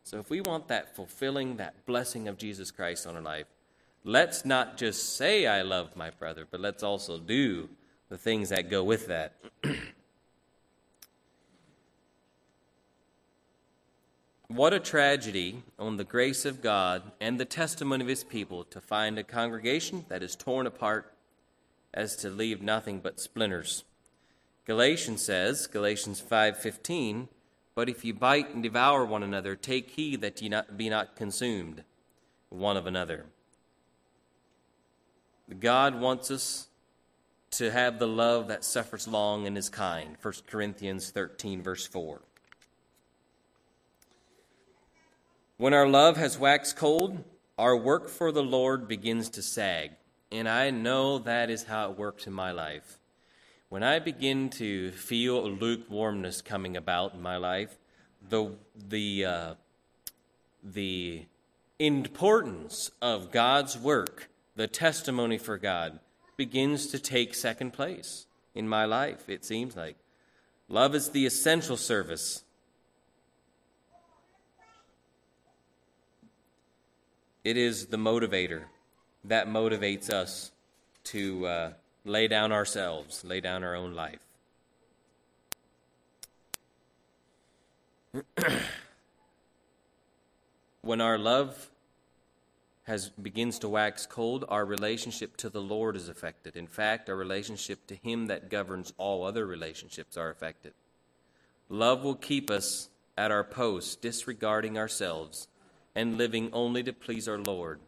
So 0.05 0.19
if 0.19 0.29
we 0.31 0.41
want 0.41 0.69
that 0.69 0.95
fulfilling, 0.95 1.57
that 1.57 1.87
blessing 1.87 2.29
of 2.29 2.37
Jesus 2.37 2.71
Christ 2.71 3.07
on 3.07 3.17
our 3.17 3.23
life, 3.23 3.47
let's 4.05 4.45
not 4.45 4.77
just 4.77 5.17
say, 5.17 5.47
I 5.47 5.63
love 5.63 5.97
my 5.97 6.11
brother, 6.11 6.47
but 6.49 6.61
let's 6.61 6.83
also 6.83 7.19
do 7.19 7.71
the 8.11 8.19
things 8.19 8.51
that 8.51 8.69
go 8.69 8.85
with 8.85 9.07
that. 9.07 9.37
what 14.49 14.75
a 14.75 14.81
tragedy 14.81 15.63
on 15.79 15.97
the 15.97 16.05
grace 16.05 16.45
of 16.45 16.61
God 16.61 17.11
and 17.21 17.41
the 17.41 17.47
testimony 17.47 18.03
of 18.03 18.09
his 18.09 18.25
people 18.25 18.65
to 18.65 18.83
find 18.83 19.19
a 19.19 19.25
congregation 19.25 20.05
that 20.09 20.23
is 20.23 20.37
torn 20.37 20.67
apart 20.67 21.15
as 21.95 22.17
to 22.17 22.29
leave 22.29 22.61
nothing 22.61 22.99
but 22.99 23.19
splinters. 23.19 23.85
Galatians 24.65 25.25
says, 25.25 25.67
Galatians 25.67 26.21
5:15, 26.21 27.29
"But 27.75 27.89
if 27.89 28.05
you 28.05 28.15
bite 28.15 28.51
and 28.51 28.63
devour 28.63 29.05
one 29.05 29.23
another, 29.23 29.57
take 29.57 29.91
heed 29.91 30.21
that 30.21 30.41
ye 30.41 30.49
not 30.49 30.77
be 30.77 30.89
not 30.89 31.17
consumed 31.17 31.85
one 32.49 32.77
of 32.77 32.87
another." 32.87 33.27
God 35.59 36.01
wants 36.01 36.31
us 36.31 36.69
to 37.53 37.71
have 37.71 37.99
the 37.99 38.07
love 38.07 38.49
that 38.49 38.65
suffers 38.65 39.07
long 39.07 39.47
and 39.47 39.59
is 39.59 39.69
kind. 39.69 40.17
1 40.21 40.47
Corinthians 40.47 41.11
13, 41.11 41.63
verse 41.63 41.87
4. 41.87 42.23
When 45.59 45.75
our 45.75 45.87
love 45.87 46.17
has 46.17 46.39
waxed 46.39 46.77
cold, 46.77 47.25
our 47.59 47.77
work 47.77 48.09
for 48.09 48.33
the 48.33 48.43
Lord 48.43 48.89
begins 48.89 49.29
to 49.31 49.43
sag. 49.43 49.93
And 50.31 50.49
I 50.49 50.71
know 50.71 51.19
that 51.19 51.51
is 51.51 51.65
how 51.65 51.91
it 51.91 51.99
works 51.99 52.27
in 52.27 52.33
my 52.33 52.53
life. 52.53 52.99
When 53.73 53.83
I 53.83 54.01
begin 54.01 54.51
to 54.51 54.91
feel 54.91 55.47
a 55.47 55.49
lukewarmness 55.49 56.43
coming 56.43 56.77
about 56.77 57.15
in 57.15 57.23
my 57.23 57.39
life, 57.39 57.79
the, 58.29 58.51
the, 58.77 59.25
uh, 59.25 59.55
the 60.63 61.25
importance 61.79 62.91
of 63.01 63.33
God's 63.33 63.79
work, 63.79 64.29
the 64.57 64.67
testimony 64.67 65.39
for 65.39 65.57
God, 65.57 66.01
begins 66.37 66.89
to 66.89 66.99
take 66.99 67.35
second 67.35 67.73
place 67.73 68.27
in 68.55 68.69
my 68.69 68.85
life, 68.85 69.31
it 69.31 69.43
seems 69.43 69.75
like. 69.75 69.97
Love 70.69 70.95
is 70.95 71.09
the 71.09 71.25
essential 71.25 71.79
service. 71.79 72.45
It 77.43 77.57
is 77.57 77.87
the 77.87 77.97
motivator 77.97 78.65
that 79.25 79.49
motivates 79.49 80.11
us 80.11 80.53
to 81.05 81.47
uh, 81.47 81.73
lay 82.05 82.29
down 82.29 82.53
ourselves, 82.53 83.25
lay 83.25 83.41
down 83.41 83.65
our 83.65 83.75
own 83.75 83.95
life. 83.95 84.21
when 90.83 91.01
our 91.01 91.17
love 91.17 91.71
has 92.85 93.11
begins 93.11 93.59
to 93.61 93.69
wax 93.69 94.07
cold, 94.07 94.45
our 94.49 94.65
relationship 94.65 95.37
to 95.37 95.49
the 95.49 95.63
Lord 95.63 95.97
is 95.97 96.09
affected. 96.09 96.57
In 96.57 96.67
fact, 96.67 97.09
our 97.09 97.17
relationship 97.17 97.87
to 97.87 97.95
him 97.95 98.27
that 98.27 98.51
governs 98.51 98.93
all 98.99 99.25
other 99.25 99.47
relationships 99.47 100.17
are 100.17 100.31
affected. 100.31 100.75
Love 101.69 102.03
will 102.03 102.17
keep 102.17 102.51
us 102.51 102.89
at 103.17 103.31
our 103.31 103.45
post, 103.45 104.03
disregarding 104.03 104.77
ourselves 104.77 105.47
and 105.95 106.19
living 106.19 106.51
only 106.53 106.83
to 106.83 106.93
please 106.93 107.29
our 107.29 107.39
Lord. 107.39 107.81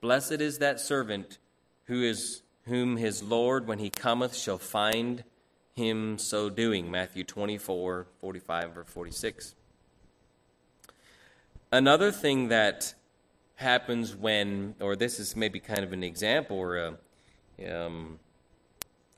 Blessed 0.00 0.32
is 0.32 0.58
that 0.58 0.78
servant 0.78 1.38
who 1.84 2.02
is 2.02 2.42
whom 2.68 2.96
his 2.96 3.22
Lord, 3.22 3.66
when 3.66 3.78
he 3.78 3.90
cometh, 3.90 4.34
shall 4.34 4.58
find 4.58 5.24
him 5.74 6.18
so 6.18 6.48
doing. 6.48 6.90
Matthew 6.90 7.24
24, 7.24 8.06
45 8.20 8.78
or 8.78 8.84
46. 8.84 9.54
Another 11.70 12.10
thing 12.10 12.48
that 12.48 12.94
happens 13.56 14.14
when, 14.14 14.74
or 14.80 14.96
this 14.96 15.18
is 15.18 15.34
maybe 15.36 15.60
kind 15.60 15.80
of 15.80 15.92
an 15.92 16.02
example, 16.02 16.56
or 16.56 16.76
a, 16.76 16.94
um, 17.68 18.18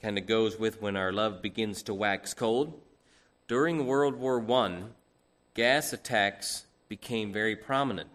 kind 0.03 0.19
of 0.19 0.27
goes 0.27 0.59
with 0.59 0.81
when 0.81 0.97
our 0.97 1.13
love 1.13 1.43
begins 1.43 1.83
to 1.85 1.95
wax 1.95 2.35
cold. 2.35 2.81
During 3.49 3.87
World 3.87 4.17
War 4.17 4.45
I, 4.53 4.83
gas 5.55 5.93
attacks 5.93 6.67
became 6.89 7.33
very 7.33 7.57
prominent. 7.57 8.11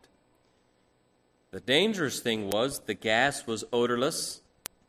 The 1.52 1.60
dangerous 1.60 2.20
thing 2.20 2.50
was 2.50 2.80
the 2.80 2.94
gas 2.94 3.48
was 3.48 3.64
odorless 3.72 4.42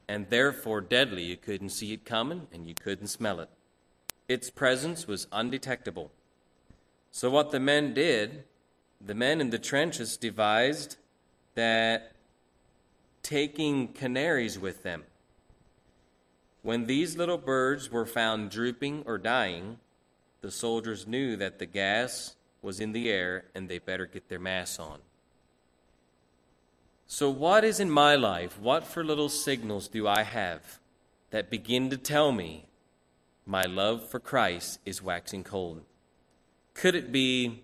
and 0.09 0.29
therefore 0.31 0.81
deadly. 0.81 1.25
You 1.25 1.37
couldn't 1.37 1.71
see 1.71 1.93
it 1.93 2.05
coming 2.05 2.47
and 2.53 2.67
you 2.67 2.75
couldn't 2.75 3.09
smell 3.09 3.41
it. 3.41 3.49
Its 4.29 4.51
presence 4.51 5.07
was 5.07 5.27
undetectable. 5.33 6.11
So, 7.11 7.31
what 7.31 7.51
the 7.51 7.61
men 7.61 7.95
did, 7.95 8.45
the 9.01 9.15
men 9.15 9.41
in 9.41 9.51
the 9.51 9.59
trenches 9.59 10.17
devised 10.17 10.97
that 11.55 12.13
taking 13.23 13.89
canaries 13.89 14.59
with 14.59 14.83
them. 14.83 15.05
When 16.63 16.87
these 16.87 17.17
little 17.17 17.39
birds 17.39 17.91
were 17.91 18.07
found 18.07 18.51
drooping 18.51 19.05
or 19.07 19.19
dying, 19.19 19.79
the 20.41 20.51
soldiers 20.51 21.07
knew 21.07 21.37
that 21.37 21.59
the 21.59 21.67
gas 21.67 22.35
was 22.63 22.81
in 22.81 22.93
the 22.93 23.11
air 23.11 23.45
and 23.55 23.69
they 23.69 23.79
better 23.79 24.07
get 24.07 24.29
their 24.29 24.39
masks 24.39 24.79
on. 24.79 24.99
So, 27.09 27.31
what 27.31 27.63
is 27.63 27.79
in 27.79 27.89
my 27.89 28.17
life? 28.17 28.59
What 28.59 28.85
for 28.85 29.05
little 29.05 29.29
signals 29.29 29.87
do 29.87 30.09
I 30.09 30.25
have 30.25 30.81
that 31.31 31.51
begin 31.51 31.89
to 31.91 31.97
tell 31.97 32.33
me 32.33 32.67
my 33.47 33.63
love 33.63 34.09
for 34.09 34.19
Christ 34.19 34.81
is 34.85 35.01
waxing 35.01 35.45
cold? 35.45 35.83
Could 36.75 36.97
it 36.97 37.13
be 37.13 37.63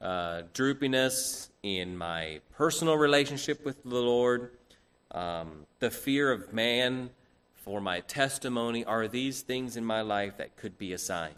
uh, 0.00 0.42
droopiness 0.54 1.48
in 1.64 1.96
my 1.96 2.40
personal 2.56 2.96
relationship 2.96 3.64
with 3.64 3.82
the 3.82 3.96
Lord? 3.96 4.52
Um, 5.10 5.66
the 5.80 5.90
fear 5.90 6.30
of 6.30 6.52
man 6.52 7.10
for 7.56 7.80
my 7.80 7.98
testimony? 7.98 8.84
Are 8.84 9.08
these 9.08 9.42
things 9.42 9.76
in 9.76 9.84
my 9.84 10.02
life 10.02 10.36
that 10.36 10.56
could 10.56 10.78
be 10.78 10.92
a 10.92 10.98
sign? 10.98 11.32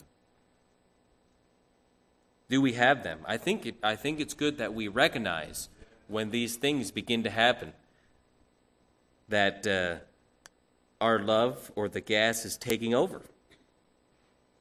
Do 2.51 2.61
we 2.61 2.75
have 2.75 3.03
them? 3.03 3.21
I 3.25 3.39
think, 3.39 3.65
it, 3.65 3.77
I 3.83 3.97
think 3.97 4.21
it's 4.21 4.35
good 4.35 4.59
that 4.59 4.75
we 4.75 4.89
recognize 4.89 5.71
when 6.09 6.31
these 6.31 6.57
things 6.57 6.91
begin 6.91 7.23
to 7.25 7.31
happen 7.31 7.73
that 9.29 9.67
uh, 9.67 9.97
our 11.01 11.19
love 11.19 11.71
or 11.75 11.89
the 11.89 12.01
gas 12.01 12.45
is 12.45 12.57
taking 12.57 12.95
over. 12.95 13.23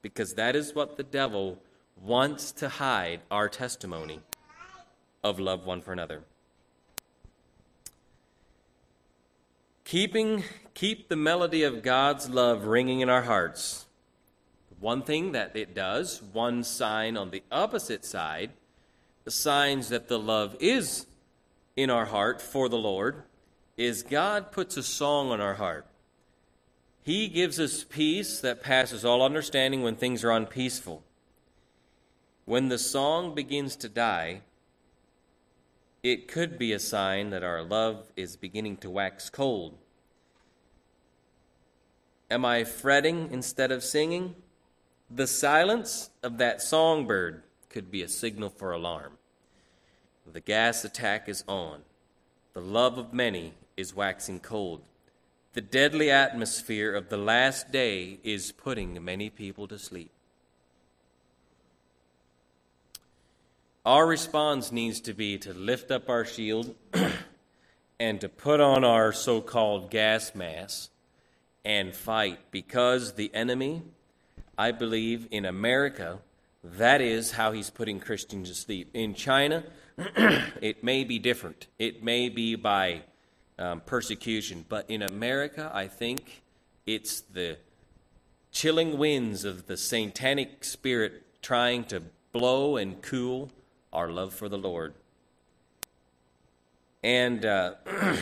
Because 0.01 0.34
that 0.36 0.55
is 0.55 0.75
what 0.75 0.97
the 0.97 1.03
devil 1.03 1.60
wants 2.01 2.51
to 2.53 2.69
hide 2.69 3.21
our 3.31 3.49
testimony 3.49 4.19
of 5.23 5.39
love 5.39 5.65
one 5.65 5.81
for 5.81 5.93
another. 5.93 6.23
Keeping 9.84 10.43
keep 10.73 11.10
the 11.10 11.15
melody 11.15 11.63
of 11.63 11.84
God's 11.84 12.29
love 12.29 12.65
ringing 12.65 12.99
in 12.99 13.10
our 13.10 13.21
hearts. 13.23 13.86
One 14.79 15.03
thing 15.03 15.31
that 15.31 15.55
it 15.55 15.73
does, 15.73 16.21
one 16.21 16.63
sign 16.63 17.17
on 17.17 17.31
the 17.31 17.43
opposite 17.51 18.03
side, 18.03 18.51
the 19.23 19.31
signs 19.31 19.89
that 19.89 20.08
the 20.08 20.19
love 20.19 20.55
is 20.60 21.05
in 21.76 21.90
our 21.90 22.06
heart 22.06 22.42
for 22.42 22.70
the 22.70 22.78
Lord 22.78 23.24
is 23.78 24.04
God 24.04 24.52
puts 24.52 24.78
a 24.78 24.84
song 24.84 25.32
on 25.32 25.42
our 25.42 25.56
heart. 25.56 25.86
He 27.04 27.28
gives 27.28 27.60
us 27.60 27.84
peace 27.84 28.40
that 28.40 28.64
passes 28.64 29.06
all 29.06 29.22
understanding 29.22 29.84
when 29.84 29.96
things 29.96 30.24
are 30.24 30.32
unpeaceful. 30.32 31.04
When 32.46 32.70
the 32.70 32.78
song 32.78 33.36
begins 33.36 33.76
to 33.78 33.90
die, 33.90 34.42
it 36.02 36.28
could 36.28 36.58
be 36.58 36.72
a 36.72 36.80
sign 36.80 37.32
that 37.32 37.44
our 37.44 37.64
love 37.64 38.12
is 38.16 38.38
beginning 38.38 38.78
to 38.78 38.90
wax 38.90 39.30
cold. 39.30 39.78
Am 42.32 42.46
I 42.46 42.64
fretting 42.64 43.30
instead 43.32 43.72
of 43.72 43.84
singing? 43.84 44.36
The 45.10 45.28
silence 45.28 46.10
of 46.24 46.38
that 46.38 46.62
songbird 46.62 47.44
could 47.70 47.92
be 47.92 48.02
a 48.02 48.08
signal 48.08 48.50
for 48.50 48.72
alarm. 48.72 49.18
The 50.32 50.42
gas 50.42 50.84
attack 50.84 51.30
is 51.30 51.44
on. 51.48 51.82
The 52.54 52.62
love 52.62 52.98
of 52.98 53.14
many 53.14 53.54
is 53.78 53.96
waxing 53.96 54.40
cold. 54.40 54.82
The 55.54 55.62
deadly 55.62 56.10
atmosphere 56.12 56.94
of 56.94 57.10
the 57.10 57.18
last 57.18 57.72
day 57.72 58.20
is 58.24 58.52
putting 58.52 59.04
many 59.04 59.30
people 59.30 59.68
to 59.68 59.80
sleep. 59.80 60.12
Our 63.86 64.08
response 64.08 64.72
needs 64.72 65.00
to 65.02 65.14
be 65.14 65.38
to 65.40 65.54
lift 65.54 65.92
up 65.92 66.10
our 66.10 66.26
shield 66.26 66.76
and 68.00 68.20
to 68.20 68.28
put 68.28 68.60
on 68.60 68.84
our 68.84 69.14
so 69.14 69.42
called 69.42 69.92
gas 69.92 70.34
mask 70.34 70.90
and 71.64 71.94
fight 71.94 72.40
because 72.50 73.14
the 73.14 73.34
enemy, 73.34 73.84
I 74.58 74.72
believe, 74.72 75.28
in 75.30 75.46
America, 75.46 76.18
that 76.64 77.00
is 77.00 77.32
how 77.32 77.52
he's 77.52 77.70
putting 77.70 78.00
Christians 78.00 78.50
to 78.50 78.56
sleep. 78.56 78.90
In 78.94 79.14
China, 79.14 79.64
it 80.62 80.84
may 80.84 81.03
be 81.03 81.19
different. 81.19 81.67
It 81.79 82.03
may 82.03 82.29
be 82.29 82.55
by 82.55 83.01
um, 83.58 83.81
persecution. 83.81 84.65
But 84.67 84.89
in 84.89 85.01
America, 85.01 85.71
I 85.73 85.88
think 85.88 86.41
it's 86.86 87.21
the 87.21 87.58
chilling 88.51 88.97
winds 88.97 89.43
of 89.43 89.67
the 89.67 89.77
satanic 89.77 90.63
spirit 90.63 91.23
trying 91.41 91.84
to 91.86 92.01
blow 92.31 92.77
and 92.77 93.01
cool 93.01 93.51
our 93.93 94.10
love 94.10 94.34
for 94.34 94.49
the 94.49 94.58
Lord. 94.58 94.93
And 97.03 97.45
uh, 97.45 97.75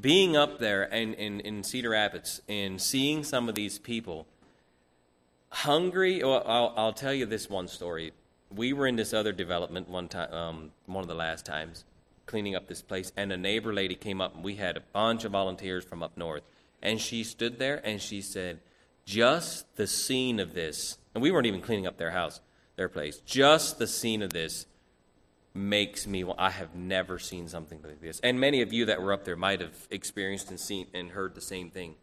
being 0.00 0.36
up 0.36 0.58
there 0.58 0.84
in, 0.84 1.14
in, 1.14 1.40
in, 1.40 1.62
Cedar 1.62 1.90
Rapids 1.90 2.42
and 2.48 2.80
seeing 2.80 3.22
some 3.22 3.48
of 3.48 3.54
these 3.54 3.78
people 3.78 4.26
hungry, 5.50 6.22
well, 6.22 6.42
I'll, 6.44 6.74
I'll 6.76 6.92
tell 6.92 7.14
you 7.14 7.24
this 7.24 7.48
one 7.48 7.68
story 7.68 8.12
we 8.54 8.72
were 8.72 8.86
in 8.86 8.96
this 8.96 9.12
other 9.12 9.32
development 9.32 9.88
one 9.88 10.08
time, 10.08 10.32
um, 10.32 10.70
one 10.86 11.02
of 11.02 11.08
the 11.08 11.14
last 11.14 11.44
times, 11.44 11.84
cleaning 12.26 12.54
up 12.54 12.68
this 12.68 12.82
place, 12.82 13.12
and 13.16 13.32
a 13.32 13.36
neighbor 13.36 13.72
lady 13.72 13.94
came 13.94 14.20
up, 14.20 14.34
and 14.34 14.44
we 14.44 14.56
had 14.56 14.76
a 14.76 14.80
bunch 14.80 15.24
of 15.24 15.32
volunteers 15.32 15.84
from 15.84 16.02
up 16.02 16.16
north, 16.16 16.42
and 16.82 17.00
she 17.00 17.24
stood 17.24 17.58
there 17.58 17.80
and 17.84 18.00
she 18.00 18.20
said, 18.20 18.60
"Just 19.04 19.76
the 19.76 19.86
scene 19.86 20.40
of 20.40 20.54
this," 20.54 20.98
and 21.14 21.22
we 21.22 21.30
weren't 21.30 21.46
even 21.46 21.62
cleaning 21.62 21.86
up 21.86 21.98
their 21.98 22.10
house, 22.10 22.40
their 22.76 22.88
place. 22.88 23.20
Just 23.24 23.78
the 23.78 23.86
scene 23.86 24.22
of 24.22 24.32
this 24.32 24.66
makes 25.54 26.06
me. 26.06 26.24
I 26.36 26.50
have 26.50 26.74
never 26.74 27.18
seen 27.18 27.48
something 27.48 27.80
like 27.82 28.00
this, 28.00 28.20
and 28.20 28.38
many 28.38 28.62
of 28.62 28.72
you 28.72 28.84
that 28.86 29.00
were 29.00 29.12
up 29.12 29.24
there 29.24 29.36
might 29.36 29.60
have 29.60 29.88
experienced 29.90 30.50
and 30.50 30.60
seen 30.60 30.86
and 30.92 31.10
heard 31.10 31.34
the 31.34 31.40
same 31.40 31.70
thing. 31.70 31.96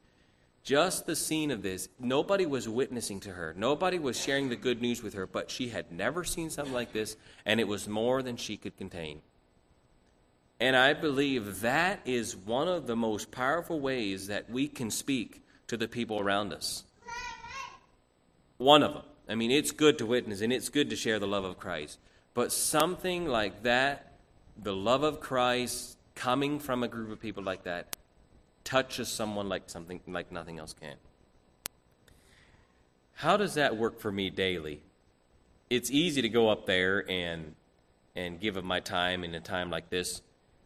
Just 0.63 1.06
the 1.06 1.15
scene 1.15 1.52
of 1.52 1.62
this, 1.62 1.89
nobody 1.99 2.45
was 2.45 2.69
witnessing 2.69 3.19
to 3.21 3.32
her. 3.32 3.54
Nobody 3.58 3.99
was 3.99 4.19
sharing 4.19 4.49
the 4.49 4.56
good 4.56 4.82
news 4.82 5.04
with 5.04 5.13
her, 5.13 5.28
but 5.28 5.52
she 5.52 5.69
had 5.69 5.91
never 5.91 6.23
seen 6.23 6.49
something 6.49 6.73
like 6.73 6.93
this, 6.93 7.17
and 7.45 7.60
it 7.60 7.67
was 7.67 7.88
more 7.88 8.23
than 8.23 8.38
she 8.38 8.56
could 8.56 8.78
contain. 8.78 9.21
And 10.60 10.78
I 10.78 10.93
believe 10.93 11.62
that 11.62 11.99
is 12.06 12.38
one 12.38 12.69
of 12.69 12.88
the 12.88 12.95
most 12.95 13.32
powerful 13.32 13.82
ways 13.82 14.28
that 14.28 14.49
we 14.49 14.69
can 14.69 14.89
speak 14.89 15.43
to 15.67 15.76
the 15.76 15.89
people 15.89 16.19
around 16.19 16.54
us. 16.54 16.86
One 18.58 18.84
of 18.84 18.93
them. 18.93 19.04
I 19.28 19.36
mean, 19.36 19.52
it's 19.52 19.71
good 19.71 19.97
to 19.97 20.06
witness 20.06 20.41
and 20.41 20.54
it's 20.54 20.69
good 20.69 20.89
to 20.89 20.95
share 20.95 21.19
the 21.19 21.28
love 21.28 21.43
of 21.43 21.58
Christ. 21.58 21.99
But 22.34 22.52
something 22.52 23.28
like 23.28 23.63
that, 23.63 24.13
the 24.62 24.76
love 24.76 25.04
of 25.04 25.19
Christ 25.19 25.97
coming 26.15 26.60
from 26.60 26.84
a 26.84 26.88
group 26.88 27.12
of 27.12 27.19
people 27.19 27.43
like 27.43 27.63
that, 27.63 27.95
touches 28.63 29.10
someone 29.10 29.49
like 29.49 29.69
something 29.69 29.99
like 30.08 30.32
nothing 30.32 30.60
else 30.60 30.73
can. 30.80 30.95
How 33.15 33.38
does 33.38 33.54
that 33.56 33.78
work 33.78 33.99
for 33.99 34.12
me 34.12 34.30
daily? 34.30 34.82
It's 35.69 35.91
easy 35.91 36.21
to 36.21 36.30
go 36.30 36.49
up 36.49 36.65
there 36.65 37.10
and 37.10 37.56
and 38.15 38.39
give 38.39 38.58
of 38.58 38.63
my 38.63 38.80
time 38.80 39.23
in 39.23 39.34
a 39.34 39.39
time 39.39 39.69
like 39.69 39.89
this. 39.89 40.21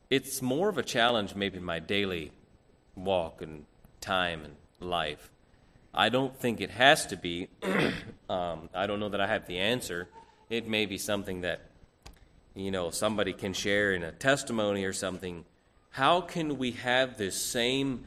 It's 0.10 0.42
more 0.42 0.70
of 0.70 0.78
a 0.78 0.84
challenge 0.84 1.36
maybe 1.36 1.58
in 1.58 1.64
my 1.64 1.80
daily 1.80 2.32
walk 2.96 3.42
and 3.42 3.66
time 4.02 4.44
and 4.44 4.56
life. 4.80 5.30
I 5.94 6.10
don't 6.10 6.38
think 6.38 6.62
it 6.62 6.72
has 6.72 7.06
to 7.08 7.18
be. 7.18 7.50
um, 8.30 8.70
I 8.74 8.88
don't 8.88 9.00
know 9.00 9.10
that 9.10 9.22
I 9.22 9.28
have 9.28 9.48
the 9.48 9.60
answer. 9.60 10.08
It 10.50 10.68
may 10.68 10.86
be 10.86 10.98
something 10.98 11.42
that, 11.42 11.62
you 12.56 12.72
know, 12.72 12.90
somebody 12.90 13.34
can 13.34 13.54
share 13.54 13.94
in 13.94 14.04
a 14.04 14.12
testimony 14.12 14.86
or 14.86 14.94
something. 14.94 15.46
How 15.98 16.22
can 16.22 16.60
we 16.60 16.74
have 16.74 17.18
this 17.18 17.36
same 17.36 18.06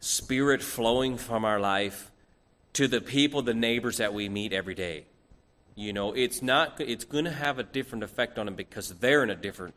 spirit 0.00 0.62
flowing 0.62 1.18
from 1.18 1.44
our 1.44 1.60
life 1.60 2.10
to 2.72 2.88
the 2.88 3.02
people, 3.02 3.42
the 3.42 3.52
neighbors 3.52 3.98
that 3.98 4.14
we 4.14 4.30
meet 4.30 4.54
every 4.54 4.74
day? 4.74 5.04
You 5.74 5.92
know, 5.92 6.14
it's 6.14 6.40
not. 6.40 6.80
It's 6.80 7.04
going 7.04 7.26
to 7.26 7.30
have 7.30 7.58
a 7.58 7.62
different 7.62 8.02
effect 8.02 8.38
on 8.38 8.46
them 8.46 8.54
because 8.54 8.88
they're 8.94 9.22
in 9.22 9.28
a 9.28 9.36
different. 9.36 9.74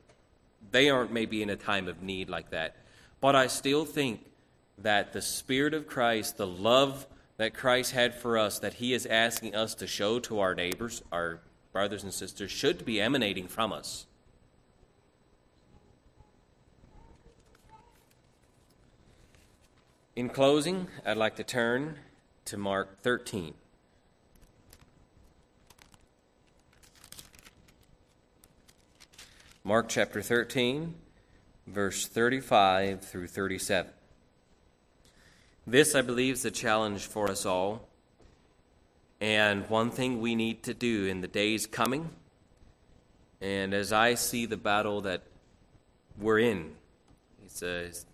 They 0.72 0.90
aren't 0.90 1.12
maybe 1.12 1.44
in 1.44 1.50
a 1.50 1.58
time 1.58 1.90
of 1.90 2.02
need 2.02 2.30
like 2.30 2.52
that. 2.52 2.78
But 3.20 3.36
I 3.36 3.48
still 3.48 3.84
think 3.84 4.22
that 4.78 5.12
the 5.12 5.22
Spirit 5.22 5.74
of 5.74 5.88
Christ, 5.88 6.38
the 6.38 6.48
love 6.48 7.06
that 7.36 7.54
Christ 7.54 7.92
had 7.92 8.16
for 8.16 8.38
us, 8.38 8.60
that 8.60 8.76
He 8.76 8.94
is 8.94 9.06
asking 9.06 9.56
us 9.56 9.76
to 9.76 9.88
show 9.88 10.20
to 10.20 10.40
our 10.40 10.56
neighbors, 10.56 11.04
our 11.12 11.42
brothers 11.74 12.04
and 12.04 12.14
sisters, 12.14 12.50
should 12.50 12.86
be 12.86 13.02
emanating 13.02 13.50
from 13.50 13.74
us. 13.74 14.06
In 20.13 20.28
closing, 20.28 20.89
I'd 21.06 21.15
like 21.15 21.38
to 21.38 21.43
turn 21.45 21.95
to 22.43 22.58
Mark 22.58 23.02
13. 23.02 23.54
Mark 29.63 29.88
chapter 29.88 30.21
13, 30.21 30.95
verse 31.65 32.08
35 32.08 33.06
through 33.06 33.28
37. 33.28 33.89
This, 35.65 35.95
I 35.95 36.02
believe, 36.02 36.34
is 36.34 36.43
a 36.43 36.52
challenge 36.52 37.06
for 37.06 37.32
us 37.32 37.45
all. 37.45 37.88
And 39.21 39.69
one 39.69 39.91
thing 39.91 40.19
we 40.19 40.36
need 40.36 40.63
to 40.63 40.74
do 40.74 41.06
in 41.06 41.21
the 41.21 41.30
days 41.30 41.65
coming, 41.65 42.10
and 43.39 43.74
as 43.74 43.93
I 43.93 44.15
see 44.15 44.45
the 44.45 44.58
battle 44.58 45.00
that 45.02 45.24
we're 46.17 46.39
in, 46.39 46.74
it 47.45 47.52
says, 47.52 48.06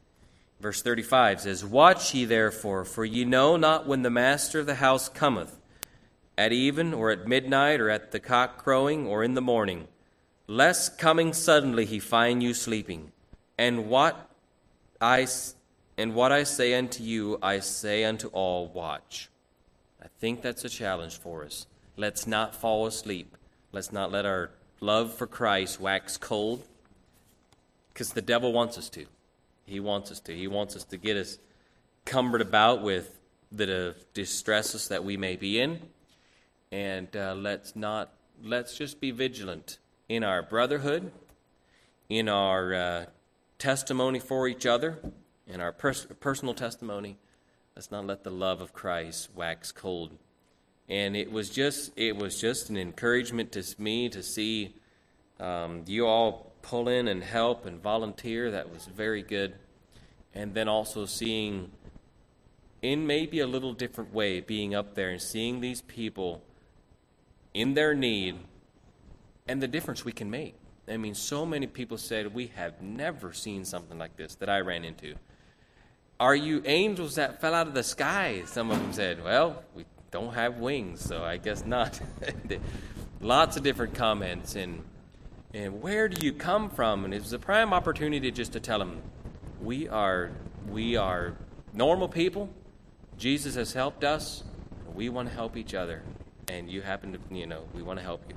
verse 0.59 0.81
35 0.81 1.41
says, 1.41 1.65
Watch 1.65 2.13
ye 2.13 2.25
therefore, 2.25 2.85
for 2.85 3.05
ye 3.05 3.25
know 3.25 3.57
not 3.57 3.87
when 3.87 4.01
the 4.01 4.09
master 4.09 4.59
of 4.59 4.65
the 4.65 4.75
house 4.75 5.09
cometh, 5.09 5.59
at 6.37 6.51
even, 6.51 6.93
or 6.93 7.11
at 7.11 7.27
midnight, 7.27 7.79
or 7.79 7.89
at 7.89 8.11
the 8.11 8.19
cock 8.19 8.57
crowing, 8.57 9.07
or 9.07 9.23
in 9.23 9.33
the 9.33 9.41
morning, 9.41 9.87
lest 10.47 10.97
coming 10.97 11.33
suddenly 11.33 11.85
he 11.85 11.99
find 11.99 12.43
you 12.43 12.53
sleeping. 12.53 13.11
And 13.57 13.89
what 13.89 14.29
I 15.01 15.27
and 15.97 16.13
what 16.13 16.31
I 16.31 16.43
say 16.43 16.75
unto 16.75 17.01
you, 17.03 17.39
I 17.41 17.59
say 17.59 18.03
unto 18.03 18.27
all, 18.27 18.67
watch. 18.67 19.29
I 20.01 20.07
think 20.19 20.43
that's 20.43 20.63
a 20.63 20.69
challenge 20.69 21.17
for 21.17 21.43
us. 21.43 21.65
Let's 21.95 22.27
not 22.27 22.53
fall 22.53 22.85
asleep. 22.85 23.35
Let's 23.71 23.91
not 23.91 24.11
let 24.11 24.25
our 24.25 24.51
love 24.79 25.15
for 25.15 25.25
Christ 25.25 25.81
wax 25.81 26.17
cold, 26.17 26.63
because 27.91 28.13
the 28.13 28.21
devil 28.21 28.53
wants 28.53 28.77
us 28.77 28.89
to. 28.89 29.07
He 29.67 29.79
wants 29.79 30.11
us 30.11 30.19
to. 30.21 30.35
He 30.35 30.47
wants 30.47 30.75
us 30.75 30.83
to 30.85 30.97
get 30.97 31.15
us 31.15 31.37
cumbered 32.05 32.41
about 32.41 32.81
with 32.81 33.19
the 33.51 33.95
distresses 34.15 34.87
that 34.87 35.03
we 35.03 35.17
may 35.17 35.35
be 35.35 35.59
in. 35.59 35.79
And 36.71 37.15
uh, 37.15 37.35
let's 37.35 37.75
not, 37.75 38.09
let's 38.43 38.75
just 38.75 38.99
be 38.99 39.11
vigilant 39.11 39.77
in 40.09 40.23
our 40.23 40.41
brotherhood, 40.41 41.11
in 42.09 42.27
our 42.27 42.73
uh, 42.73 43.05
testimony 43.59 44.19
for 44.19 44.47
each 44.47 44.65
other 44.65 44.97
in 45.47 45.61
our 45.61 45.71
pers- 45.71 46.07
personal 46.19 46.53
testimony, 46.53 47.17
let's 47.75 47.91
not 47.91 48.05
let 48.05 48.23
the 48.23 48.29
love 48.29 48.61
of 48.61 48.73
Christ 48.73 49.29
wax 49.35 49.71
cold. 49.71 50.11
And 50.89 51.15
it 51.15 51.31
was 51.31 51.49
just 51.49 51.91
it 51.95 52.15
was 52.15 52.39
just 52.39 52.69
an 52.69 52.77
encouragement 52.77 53.51
to 53.53 53.63
me 53.77 54.09
to 54.09 54.23
see 54.23 54.75
um, 55.39 55.83
you 55.85 56.05
all 56.05 56.46
pull 56.67 56.89
in 56.89 57.07
and 57.07 57.23
help 57.23 57.65
and 57.65 57.81
volunteer. 57.81 58.51
That 58.51 58.71
was 58.71 58.85
very 58.85 59.23
good. 59.23 59.55
And 60.33 60.53
then 60.53 60.67
also 60.67 61.05
seeing, 61.05 61.71
in 62.81 63.07
maybe 63.07 63.39
a 63.39 63.47
little 63.47 63.73
different 63.73 64.13
way, 64.13 64.41
being 64.41 64.75
up 64.75 64.93
there 64.93 65.09
and 65.09 65.21
seeing 65.21 65.61
these 65.61 65.81
people 65.81 66.43
in 67.53 67.73
their 67.73 67.95
need 67.95 68.37
and 69.47 69.61
the 69.61 69.67
difference 69.67 70.03
we 70.03 70.11
can 70.11 70.29
make. 70.29 70.55
I 70.89 70.97
mean, 70.97 71.15
so 71.15 71.45
many 71.45 71.67
people 71.67 71.97
said, 71.97 72.33
We 72.33 72.47
have 72.47 72.81
never 72.81 73.31
seen 73.33 73.63
something 73.63 73.97
like 73.97 74.17
this 74.17 74.35
that 74.35 74.49
I 74.49 74.59
ran 74.59 74.83
into. 74.83 75.15
Are 76.19 76.35
you 76.35 76.61
angels 76.65 77.15
that 77.15 77.39
fell 77.39 77.53
out 77.53 77.67
of 77.67 77.73
the 77.73 77.83
sky? 77.83 78.43
Some 78.45 78.71
of 78.71 78.79
them 78.79 78.91
said, 78.91 79.23
Well, 79.23 79.63
we 79.73 79.85
don't 80.11 80.33
have 80.33 80.57
wings, 80.57 81.01
so 81.01 81.23
I 81.23 81.37
guess 81.37 81.65
not. 81.65 81.99
Lots 83.21 83.55
of 83.57 83.63
different 83.63 83.95
comments. 83.95 84.55
And, 84.55 84.83
and 85.57 85.81
where 85.81 86.07
do 86.07 86.23
you 86.23 86.33
come 86.33 86.69
from? 86.69 87.03
And 87.03 87.15
it 87.15 87.19
was 87.19 87.33
a 87.33 87.39
prime 87.39 87.73
opportunity 87.73 88.29
just 88.29 88.53
to 88.53 88.59
tell 88.59 88.77
them, 88.77 89.01
We 89.59 89.89
are, 89.89 90.29
we 90.69 90.95
are 90.95 91.33
normal 91.73 92.07
people. 92.07 92.49
Jesus 93.17 93.55
has 93.55 93.73
helped 93.73 94.03
us. 94.03 94.43
We 94.93 95.09
want 95.09 95.29
to 95.29 95.33
help 95.33 95.57
each 95.57 95.73
other. 95.73 96.03
And 96.47 96.69
you 96.69 96.83
happen 96.83 97.13
to, 97.13 97.19
you 97.35 97.47
know, 97.47 97.63
we 97.73 97.81
want 97.81 97.97
to 97.97 98.05
help 98.05 98.23
you. 98.29 98.35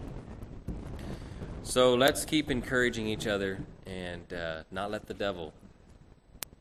So 1.63 1.95
let's 1.95 2.25
keep 2.25 2.51
encouraging 2.51 3.07
each 3.07 3.27
other 3.27 3.59
and 3.85 4.33
uh, 4.33 4.63
not 4.71 4.91
let 4.91 5.07
the 5.07 5.15
devil 5.15 5.53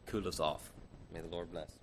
cool 0.07 0.27
us 0.27 0.41
off. 0.41 0.73
May 1.13 1.21
the 1.21 1.27
Lord 1.27 1.51
bless. 1.51 1.78